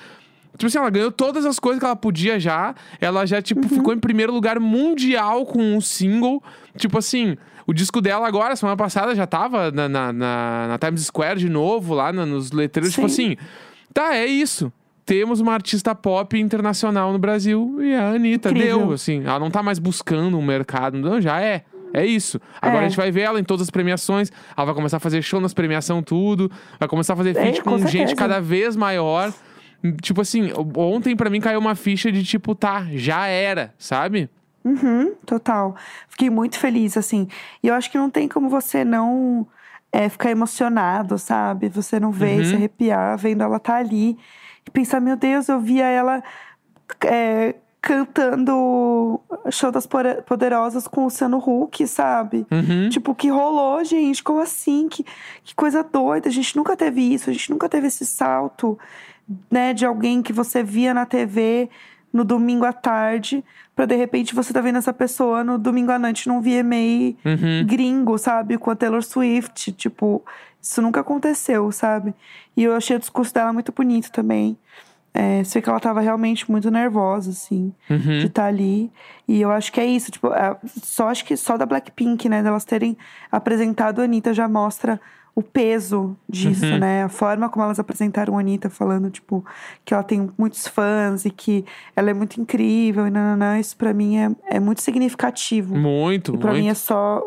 Tipo 0.57 0.67
assim, 0.67 0.77
ela 0.77 0.89
ganhou 0.89 1.11
todas 1.11 1.45
as 1.45 1.59
coisas 1.59 1.79
que 1.79 1.85
ela 1.85 1.95
podia 1.95 2.39
já. 2.39 2.73
Ela 3.01 3.25
já, 3.25 3.41
tipo, 3.41 3.61
Uhum. 3.63 3.69
ficou 3.69 3.93
em 3.93 3.99
primeiro 3.99 4.31
lugar 4.33 4.59
mundial 4.59 5.45
com 5.45 5.59
um 5.61 5.81
single. 5.81 6.41
Tipo 6.77 6.97
assim, 6.97 7.35
o 7.67 7.73
disco 7.73 7.99
dela 7.99 8.27
agora, 8.27 8.55
semana 8.55 8.77
passada, 8.77 9.13
já 9.15 9.25
tava 9.27 9.71
na, 9.71 9.89
na, 9.89 10.13
na- 10.13 10.67
na 10.69 10.77
Times 10.77 11.05
Square 11.07 11.39
de 11.39 11.49
novo, 11.49 11.93
lá 11.93 12.13
na- 12.13 12.25
nos 12.25 12.51
letreiros. 12.51 12.93
Tipo 12.93 13.09
Sim. 13.09 13.33
assim, 13.33 13.37
tá, 13.93 14.15
é 14.15 14.25
isso. 14.25 14.71
Temos 15.05 15.39
uma 15.39 15.53
artista 15.53 15.93
pop 15.93 16.39
internacional 16.39 17.11
no 17.13 17.19
Brasil 17.19 17.77
e 17.81 17.93
a 17.93 18.09
Anitta 18.11 18.49
Incrível. 18.49 18.79
deu, 18.79 18.91
assim. 18.93 19.23
Ela 19.23 19.39
não 19.39 19.51
tá 19.51 19.61
mais 19.61 19.77
buscando 19.77 20.37
um 20.37 20.41
mercado, 20.41 20.97
não, 20.97 21.21
já 21.21 21.39
é. 21.41 21.63
É 21.93 22.05
isso. 22.05 22.41
Agora 22.61 22.81
É. 22.81 22.85
a 22.85 22.89
gente 22.89 22.97
vai 22.97 23.09
ver 23.11 23.21
ela 23.21 23.39
em 23.39 23.43
todas 23.43 23.61
as 23.61 23.69
premiações. 23.69 24.31
Ela 24.57 24.65
vai 24.65 24.75
começar 24.75 24.97
a 24.97 24.99
fazer 24.99 25.21
show 25.21 25.39
nas 25.39 25.53
premiações, 25.53 26.03
tudo. 26.05 26.51
Vai 26.79 26.89
começar 26.89 27.13
a 27.13 27.15
fazer 27.15 27.37
É, 27.37 27.41
feat 27.41 27.61
com 27.63 27.79
com, 27.79 27.87
gente 27.87 28.15
cada 28.15 28.41
vez 28.41 28.75
maior. 28.75 29.31
Tipo 30.01 30.21
assim, 30.21 30.51
ontem 30.75 31.15
pra 31.15 31.29
mim 31.29 31.39
caiu 31.39 31.59
uma 31.59 31.75
ficha 31.75 32.11
de 32.11 32.23
tipo, 32.23 32.55
tá, 32.55 32.87
já 32.93 33.27
era, 33.27 33.73
sabe? 33.77 34.29
Uhum, 34.63 35.13
total. 35.25 35.75
Fiquei 36.09 36.29
muito 36.29 36.57
feliz, 36.57 36.97
assim. 36.97 37.27
E 37.61 37.67
eu 37.67 37.75
acho 37.75 37.89
que 37.91 37.97
não 37.97 38.09
tem 38.09 38.27
como 38.27 38.49
você 38.49 38.83
não 38.83 39.47
é, 39.93 40.09
ficar 40.09 40.31
emocionado, 40.31 41.17
sabe? 41.19 41.69
Você 41.69 41.99
não 41.99 42.11
ver, 42.11 42.39
Uhum. 42.39 42.45
se 42.45 42.55
arrepiar, 42.55 43.15
vendo 43.17 43.43
ela 43.43 43.59
tá 43.59 43.75
ali. 43.75 44.17
E 44.67 44.71
pensar, 44.71 44.99
meu 44.99 45.15
Deus, 45.15 45.47
eu 45.47 45.59
via 45.59 45.85
ela 45.85 46.23
é, 47.05 47.55
cantando 47.81 49.19
Show 49.51 49.71
das 49.71 49.87
Poderosas 50.25 50.87
com 50.87 51.01
o 51.01 51.03
Luciano 51.05 51.37
Huck, 51.37 51.85
sabe? 51.87 52.45
Uhum. 52.51 52.89
Tipo, 52.89 53.13
que 53.13 53.29
rolou, 53.29 53.83
gente? 53.83 54.23
Como 54.23 54.39
assim? 54.39 54.87
Que, 54.89 55.05
que 55.43 55.55
coisa 55.55 55.83
doida. 55.83 56.27
A 56.27 56.31
gente 56.31 56.55
nunca 56.55 56.75
teve 56.75 57.01
isso, 57.01 57.29
a 57.29 57.33
gente 57.33 57.49
nunca 57.51 57.69
teve 57.69 57.87
esse 57.87 58.05
salto, 58.05 58.77
né, 59.49 59.73
de 59.73 59.85
alguém 59.85 60.21
que 60.21 60.33
você 60.33 60.63
via 60.63 60.93
na 60.93 61.05
TV 61.05 61.69
no 62.11 62.23
domingo 62.23 62.63
à 62.63 62.71
tarde, 62.71 63.43
pra 63.75 63.85
de 63.85 63.95
repente 63.95 64.33
você 64.33 64.53
tá 64.53 64.61
vendo 64.61 64.77
essa 64.77 64.93
pessoa 64.93 65.43
no 65.43 65.57
domingo 65.57 65.91
à 65.91 65.99
noite 65.99 66.29
num 66.29 66.39
VMA 66.41 67.13
Uhum. 67.25 67.65
gringo, 67.65 68.17
sabe? 68.17 68.57
Com 68.57 68.71
a 68.71 68.75
Taylor 68.75 69.03
Swift. 69.03 69.71
Tipo, 69.73 70.23
isso 70.67 70.81
nunca 70.81 71.01
aconteceu, 71.01 71.71
sabe? 71.71 72.13
E 72.57 72.63
eu 72.63 72.73
achei 72.75 72.95
o 72.95 72.99
discurso 72.99 73.31
dela 73.33 73.53
muito 73.53 73.71
bonito 73.71 74.11
também. 74.11 74.57
É, 75.13 75.43
você 75.43 75.59
vê 75.59 75.61
que 75.63 75.69
ela 75.69 75.79
tava 75.79 76.01
realmente 76.01 76.49
muito 76.51 76.69
nervosa, 76.69 77.29
assim 77.29 77.73
de 77.87 77.93
Uhum. 77.93 78.23
estar 78.25 78.45
ali. 78.47 78.91
E 79.27 79.39
eu 79.39 79.51
acho 79.51 79.71
que 79.71 79.79
é 79.79 79.85
isso, 79.85 80.11
tipo, 80.11 80.27
é, 80.33 80.57
só 80.81 81.07
acho 81.09 81.23
que 81.23 81.37
só 81.37 81.55
da 81.55 81.65
Blackpink, 81.65 82.27
né, 82.27 82.41
delas 82.43 82.65
terem 82.65 82.97
apresentado 83.31 84.01
a 84.01 84.03
Anitta 84.05 84.33
já 84.33 84.47
mostra 84.49 84.99
o 85.37 85.43
peso 85.43 86.15
disso, 86.29 86.65
Uhum. 86.65 86.77
né? 86.79 87.03
A 87.03 87.09
forma 87.09 87.49
como 87.49 87.65
elas 87.65 87.77
apresentaram 87.77 88.37
a 88.37 88.39
Anitta, 88.39 88.69
falando, 88.69 89.09
tipo, 89.09 89.43
que 89.83 89.93
ela 89.93 90.01
tem 90.01 90.31
muitos 90.37 90.65
fãs 90.65 91.25
e 91.25 91.29
que 91.29 91.65
ela 91.93 92.09
é 92.09 92.13
muito 92.13 92.39
incrível 92.39 93.05
e 93.05 93.11
nananã, 93.11 93.59
isso 93.59 93.75
pra 93.75 93.93
mim 93.93 94.17
é, 94.17 94.31
é 94.45 94.59
muito 94.61 94.81
significativo. 94.81 95.75
Muito, 95.75 96.35
E 96.35 96.37
pra 96.37 96.51
muito. 96.51 96.63
mim 96.63 96.69
é 96.69 96.73
só. 96.73 97.21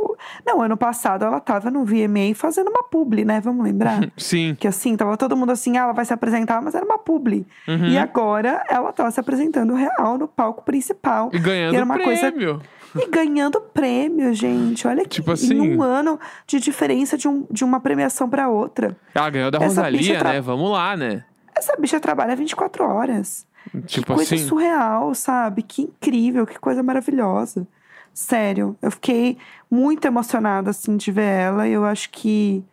Não, 0.47 0.63
ano 0.63 0.77
passado 0.77 1.25
ela 1.25 1.39
tava 1.39 1.71
no 1.71 1.85
VMA 1.85 2.35
fazendo 2.35 2.69
uma 2.71 2.83
publi, 2.83 3.27
né? 3.27 3.41
Vamos 3.43 3.63
lembrar? 3.63 4.01
Sim. 4.17 4.57
Que 4.59 4.67
assim, 4.67 4.97
tava 4.97 5.17
todo 5.19 5.37
mundo 5.37 5.53
assim, 5.53 5.77
ah, 5.77 5.83
ela 5.83 5.93
vai 5.93 6.05
se 6.07 6.13
apresentar, 6.15 6.63
mas 6.63 6.75
era 6.75 6.87
uma 6.87 6.99
publi. 6.99 7.47
Uhum. 7.69 7.89
E 7.89 7.99
agora 7.99 8.65
ela 8.71 8.91
tava 8.91 9.11
se 9.11 9.21
apresentando 9.21 9.75
real 9.75 10.17
no 10.17 10.27
palco 10.27 10.63
principal. 10.65 11.29
E 11.33 11.39
ganhando 11.39 11.75
E 11.75 11.77
era 11.77 11.85
uma 11.85 11.99
coisa 11.99 12.33
prêmio. 12.33 12.63
E 12.97 13.07
ganhando 13.11 13.61
prêmio, 13.61 14.33
gente. 14.35 14.87
Olha 14.87 15.03
que 15.03 15.09
Tipo 15.11 15.33
assim- 15.33 15.55
em 15.55 15.77
um 15.77 15.83
ano 15.83 16.19
de 16.47 16.59
diferença 16.61 17.17
de, 17.19 17.29
um, 17.29 17.47
de 17.51 17.65
uma 17.65 17.81
premiação 17.81 18.29
pra 18.29 18.49
outra. 18.49 18.97
Ela 19.15 19.31
ganhou 19.31 19.51
da 19.51 19.59
Essa 19.59 19.67
Rosalia, 19.83 20.23
né? 20.23 20.41
Vamos 20.41 20.71
lá, 20.71 20.97
né? 20.97 21.25
Essa 21.55 21.77
bicha 21.77 21.99
trabalha 22.01 22.35
24 22.37 22.85
horas. 22.85 23.47
Tipo 23.87 24.07
que 24.07 24.15
coisa 24.15 24.35
assim. 24.35 24.47
surreal, 24.47 25.15
sabe? 25.15 25.63
Que 25.63 25.83
incrível, 25.83 26.47
que 26.47 26.59
coisa 26.59 26.83
maravilhosa. 26.83 27.67
Sério, 28.15 28.77
eu 28.81 28.91
fiquei 28.91 29.37
muito 29.71 30.07
emocionada, 30.07 30.71
assim, 30.71 30.97
de 30.97 31.13
ver 31.13 31.23
ela. 31.23 31.69
E 31.69 31.73
eu 31.73 31.85
acho 31.85 32.11
que 32.11 32.65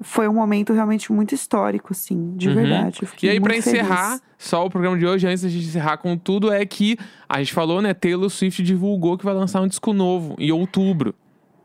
foi 0.00 0.26
um 0.28 0.32
momento 0.34 0.72
realmente 0.72 1.12
muito 1.12 1.34
histórico, 1.34 1.88
assim, 1.92 2.34
de 2.36 2.48
Uhum. 2.48 2.54
verdade. 2.54 3.00
E 3.22 3.28
aí, 3.28 3.38
feliz. 3.40 3.66
encerrar, 3.66 4.20
só 4.38 4.64
o 4.64 4.70
programa 4.70 4.96
de 4.98 5.06
hoje, 5.06 5.26
antes 5.26 5.42
da 5.42 5.48
gente 5.48 5.66
encerrar 5.66 5.98
com 5.98 6.16
tudo, 6.16 6.52
é 6.52 6.64
que 6.64 6.96
a 7.28 7.38
gente 7.38 7.52
falou, 7.52 7.82
né? 7.82 7.92
Taylor 7.92 8.30
Swift 8.30 8.62
divulgou 8.62 9.18
que 9.18 9.24
vai 9.24 9.34
lançar 9.34 9.60
um 9.60 9.68
disco 9.68 9.92
novo 9.92 10.34
em 10.38 10.50
outubro, 10.50 11.14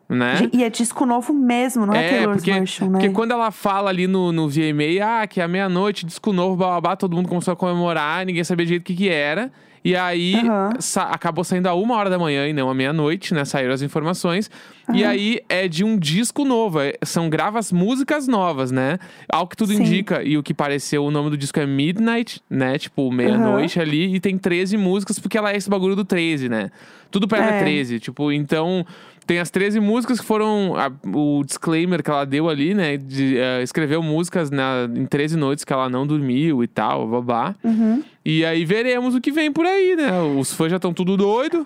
né? 0.10 0.50
E 0.54 0.64
é 0.64 0.70
disco 0.70 1.06
novo 1.06 1.34
mesmo, 1.34 1.86
não 1.86 1.94
é, 1.94 2.10
Taylor's 2.10 2.38
porque, 2.38 2.52
version, 2.54 2.90
né? 2.90 3.00
porque 3.00 3.10
quando 3.10 3.32
ela 3.32 3.50
fala 3.52 3.90
ali 3.90 4.06
no, 4.06 4.32
no 4.32 4.50
VMA, 4.50 5.22
ah, 5.22 5.26
que 5.28 5.40
é 5.40 5.48
meia-noite, 5.48 6.06
disco 6.06 6.34
novo, 6.34 6.56
bababá, 6.58 6.96
todo 6.96 7.16
mundo 7.16 7.30
começou 7.30 7.54
a 7.54 7.56
comemorar, 7.56 8.26
ninguém 8.26 8.44
sabia 8.44 8.66
direito 8.66 8.84
o 8.84 8.86
que 8.86 8.96
que 8.96 9.10
era. 9.10 9.52
E 9.86 9.96
aí, 9.96 10.34
Aham. 10.36 10.72
sa- 10.80 11.04
acabou 11.12 11.44
saindo 11.44 11.68
a 11.68 11.76
uma 11.76 11.96
hora 11.96 12.10
da 12.10 12.18
manhã 12.18 12.48
e 12.48 12.54
não 12.54 12.72
à 12.72 12.74
meia-noite, 12.74 13.36
né? 13.36 13.46
Saíram 13.46 13.72
as 13.72 13.84
informações. 13.84 14.50
E 14.92 15.04
Aham. 15.04 15.12
aí, 15.12 15.40
é 15.48 15.68
de 15.68 15.84
um 15.84 15.96
disco 15.96 16.44
novo. 16.44 16.80
é- 16.80 16.94
são 17.04 17.30
gravas 17.30 17.72
músicas 17.72 18.28
novas, 18.28 18.72
né? 18.72 18.98
Ao 19.32 19.46
que 19.48 19.56
tudo 19.56 19.74
Sim. 19.74 19.84
indica, 19.84 20.24
e 20.24 20.40
o 20.40 20.42
que 20.44 20.56
pareceu, 20.56 21.06
o 21.06 21.12
nome 21.12 21.30
do 21.30 21.38
disco 21.38 21.60
é 21.60 21.68
Midnight, 21.68 22.42
né? 22.50 22.80
Tipo, 22.80 23.12
meia-noite 23.12 23.80
ali. 23.80 24.16
E 24.16 24.20
tem 24.20 24.40
13 24.40 24.76
músicas, 24.76 25.20
porque 25.20 25.38
ela 25.38 25.52
é 25.52 25.56
esse 25.58 25.70
bagulho 25.70 25.96
do 25.96 26.04
13, 26.04 26.50
né? 26.50 26.72
Tudo 27.12 27.28
pra 27.28 27.38
ela 27.38 27.52
É. 27.52 27.60
13. 27.60 28.00
Tipo, 28.00 28.32
então... 28.32 28.84
Tem 29.28 29.40
as 29.40 29.50
13 29.50 29.80
músicas 29.80 30.20
que 30.20 30.26
foram 30.26 30.76
a- 30.76 30.92
o 31.18 31.44
disclaimer 31.44 32.04
que 32.04 32.12
ela 32.12 32.26
deu 32.26 32.48
ali, 32.48 32.74
né? 32.76 32.96
De, 32.98 33.38
eh, 33.38 33.64
escreveu 33.64 34.04
músicas 34.04 34.52
na, 34.52 34.88
em 34.96 35.06
13 35.06 35.36
noites 35.36 35.66
que 35.66 35.74
ela 35.74 35.90
não 35.90 36.06
dormiu 36.06 36.64
e 36.64 36.68
tal, 36.68 37.08
babá. 37.08 37.56
Uhum. 37.64 38.04
E 38.24 38.46
aí 38.46 38.64
veremos 38.66 39.16
o 39.16 39.22
que 39.22 39.32
vem 39.32 39.52
por 39.52 39.66
aí, 39.66 39.96
né? 39.96 40.22
Os 40.22 40.54
fãs 40.54 40.70
já 40.70 40.76
estão 40.76 40.94
tudo 40.94 41.18
doido. 41.18 41.66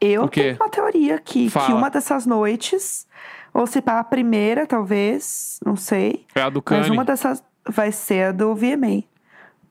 Eu 0.00 0.26
tenho 0.28 0.56
uma 0.56 0.68
teoria 0.68 1.14
aqui, 1.16 1.44
que 1.44 1.50
Fala. 1.50 1.74
uma 1.74 1.88
dessas 1.90 2.26
noites, 2.26 3.06
ou 3.52 3.66
se 3.66 3.80
pá, 3.80 3.98
a 4.00 4.04
primeira, 4.04 4.66
talvez, 4.66 5.58
não 5.64 5.76
sei. 5.76 6.24
É 6.34 6.40
a 6.42 6.50
do 6.50 6.62
Mas 6.68 6.80
Kanye. 6.80 6.90
uma 6.90 7.04
dessas 7.04 7.42
vai 7.68 7.90
ser 7.92 8.26
a 8.28 8.32
do 8.32 8.54
VMA. 8.54 9.04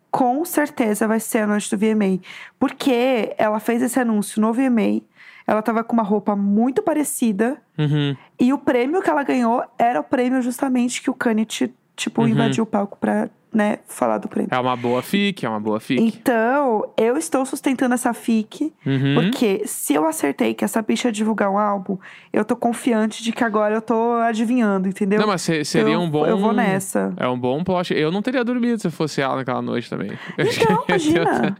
Com 0.10 0.46
certeza 0.46 1.08
vai 1.08 1.20
ser 1.20 1.40
a 1.40 1.48
noite 1.48 1.70
do 1.70 1.78
VMA. 1.78 2.20
Porque 2.60 3.34
ela 3.38 3.60
fez 3.60 3.82
esse 3.82 4.00
anúncio 4.00 4.40
no 4.42 4.54
VMA. 4.54 5.02
Ela 5.46 5.62
tava 5.62 5.84
com 5.84 5.94
uma 5.94 6.04
roupa 6.04 6.36
muito 6.36 6.82
parecida. 6.82 7.58
Uhum. 7.78 8.16
E 8.40 8.54
o 8.54 8.58
prêmio 8.58 9.02
que 9.02 9.10
ela 9.10 9.24
ganhou 9.24 9.64
era 9.78 10.00
o 10.00 10.04
prêmio 10.04 10.42
justamente 10.42 11.02
que 11.02 11.10
o 11.10 11.14
Kanye, 11.14 11.46
ti- 11.46 11.74
tipo, 11.96 12.22
Uhum. 12.22 12.28
invadiu 12.30 12.64
o 12.64 12.68
palco 12.68 12.98
pra, 12.98 13.30
né, 13.54 13.80
falar 13.88 14.18
do 14.18 14.28
prêmio. 14.28 14.50
É 14.52 14.58
uma 14.60 14.76
boa 14.76 15.02
fic, 15.02 15.46
é 15.46 15.50
uma 15.50 15.60
boa 15.60 15.80
fic. 15.80 16.02
Então, 16.02 16.90
eu 16.98 17.16
estou 17.18 17.46
sustentando 17.46 17.94
essa 17.94 18.14
fic. 18.14 18.74
Uhum. 18.86 19.14
Porque 19.16 19.64
se 19.66 19.94
eu 19.94 20.06
acertei 20.08 20.54
que 20.54 20.66
essa 20.66 20.82
bicha 20.82 21.10
ia 21.10 21.12
divulgar 21.12 21.50
um 21.50 21.58
álbum, 21.58 21.98
eu 22.32 22.44
tô 22.44 22.56
confiante 22.56 23.22
de 23.24 23.32
que 23.32 23.44
agora 23.44 23.76
eu 23.76 23.82
tô 23.82 24.14
adivinhando, 24.16 24.88
entendeu? 24.88 25.20
Não, 25.20 25.28
mas 25.28 25.42
se- 25.42 25.64
seria 25.64 25.94
eu, 25.94 26.02
um 26.02 26.10
bom. 26.10 26.26
Eu 26.26 26.38
vou 26.38 26.52
nessa. 26.54 27.14
É 27.18 27.28
um 27.28 27.38
bom 27.38 27.64
plot. 27.64 27.94
Eu 27.94 28.12
não 28.12 28.22
teria 28.22 28.44
dormido 28.44 28.82
se 28.82 28.90
fosse 28.90 29.22
ela 29.22 29.36
naquela 29.36 29.62
noite 29.62 29.90
também. 29.90 30.12
Então, 30.38 30.84
imagina. 30.90 31.56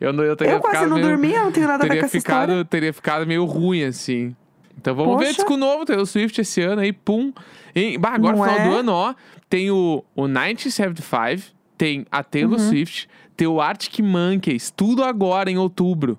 eu 0.00 0.12
não 0.12 0.24
eu 0.24 0.34
teria 0.36 0.54
Eu 0.54 0.60
quase 0.60 0.86
não 0.86 0.96
meio... 0.96 1.08
dormi, 1.08 1.32
eu 1.32 1.44
não 1.44 1.52
tenho 1.52 1.66
nada 1.68 1.84
a 1.84 1.88
ver 1.88 1.98
com 2.00 2.04
essa 2.06 2.18
ficado, 2.18 2.48
história. 2.50 2.64
teria 2.64 2.92
ficado 2.92 3.26
meio 3.26 3.44
ruim, 3.44 3.84
assim. 3.84 4.34
Então 4.78 4.94
vamos 4.94 5.18
ver 5.18 5.26
Poxa. 5.26 5.36
disco 5.36 5.56
novo, 5.56 5.84
Taylor 5.84 6.06
Swift 6.06 6.40
esse 6.40 6.60
ano 6.62 6.80
aí, 6.82 6.92
pum. 6.92 7.32
Em, 7.74 7.98
bah, 7.98 8.10
agora 8.14 8.36
no 8.36 8.38
Não 8.44 8.48
final 8.50 8.66
é? 8.66 8.68
do 8.70 8.76
ano, 8.76 8.92
ó, 8.92 9.14
tem 9.48 9.70
o, 9.70 10.04
o 10.16 10.22
1975, 10.26 11.54
tem 11.76 12.06
a 12.10 12.22
Taylor 12.24 12.58
Uhum. 12.58 12.68
Swift, 12.68 13.08
tem 13.36 13.46
o 13.46 13.60
Arctic 13.60 14.00
Monkeys, 14.00 14.70
tudo 14.70 15.04
agora 15.04 15.50
em 15.50 15.58
outubro. 15.58 16.18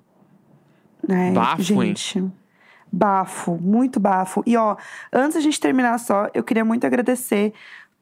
É, 1.08 1.32
Bafo, 1.32 1.60
hein? 1.82 1.88
gente. 1.96 2.24
Bafo, 2.90 3.58
muito 3.60 3.98
bafo. 3.98 4.42
E 4.46 4.56
ó, 4.56 4.76
antes 5.12 5.34
da 5.34 5.40
gente 5.40 5.58
terminar 5.58 5.98
só, 5.98 6.28
eu 6.34 6.44
queria 6.44 6.64
muito 6.64 6.86
agradecer 6.86 7.52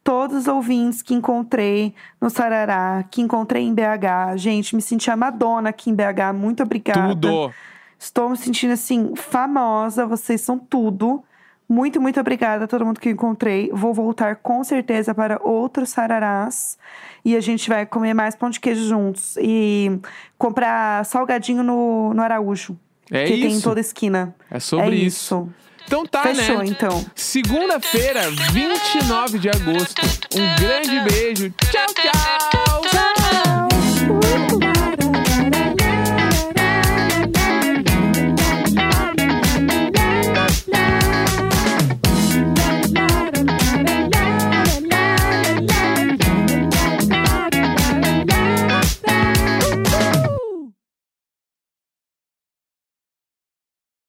todos 0.02 0.36
os 0.36 0.48
ouvintes 0.48 1.00
que 1.00 1.14
encontrei 1.14 1.94
no 2.20 2.28
Sarará, 2.28 3.04
que 3.10 3.20
encontrei 3.22 3.62
em 3.62 3.72
BH. 3.74 4.36
Gente, 4.36 4.74
me 4.74 4.82
senti 4.82 5.10
a 5.10 5.16
Madonna 5.16 5.68
aqui 5.70 5.90
em 5.90 5.94
BH. 5.94 6.32
Muito 6.34 6.62
obrigada. 6.62 7.08
Tudo. 7.14 7.52
Estou 8.00 8.30
me 8.30 8.36
sentindo 8.38 8.72
assim, 8.72 9.14
famosa. 9.14 10.06
Vocês 10.06 10.40
são 10.40 10.58
tudo. 10.58 11.22
Muito, 11.68 12.00
muito 12.00 12.18
obrigada 12.18 12.64
a 12.64 12.66
todo 12.66 12.84
mundo 12.84 12.98
que 12.98 13.10
eu 13.10 13.12
encontrei. 13.12 13.70
Vou 13.74 13.92
voltar 13.92 14.36
com 14.36 14.64
certeza 14.64 15.14
para 15.14 15.38
outros 15.42 15.90
sararás. 15.90 16.78
E 17.22 17.36
a 17.36 17.40
gente 17.40 17.68
vai 17.68 17.84
comer 17.84 18.14
mais 18.14 18.34
pão 18.34 18.48
de 18.48 18.58
queijo 18.58 18.88
juntos. 18.88 19.36
E 19.36 20.00
comprar 20.38 21.04
salgadinho 21.04 21.62
no, 21.62 22.14
no 22.14 22.22
Araújo. 22.22 22.74
É 23.10 23.24
que 23.24 23.34
tem 23.34 23.44
em 23.44 23.48
isso. 23.48 23.62
toda 23.62 23.78
esquina. 23.78 24.34
É 24.50 24.58
sobre 24.58 24.86
é 24.86 24.94
isso. 24.94 25.06
isso. 25.06 25.54
Então 25.84 26.06
tá, 26.06 26.22
Fechou, 26.22 26.58
né? 26.58 26.66
então. 26.66 27.04
Segunda-feira, 27.14 28.30
29 28.52 29.38
de 29.38 29.50
agosto. 29.50 30.00
Um 30.34 30.62
grande 30.62 31.00
beijo. 31.00 31.52
Tchau, 31.70 31.86
tchau. 31.94 32.80
Tchau! 32.82 33.19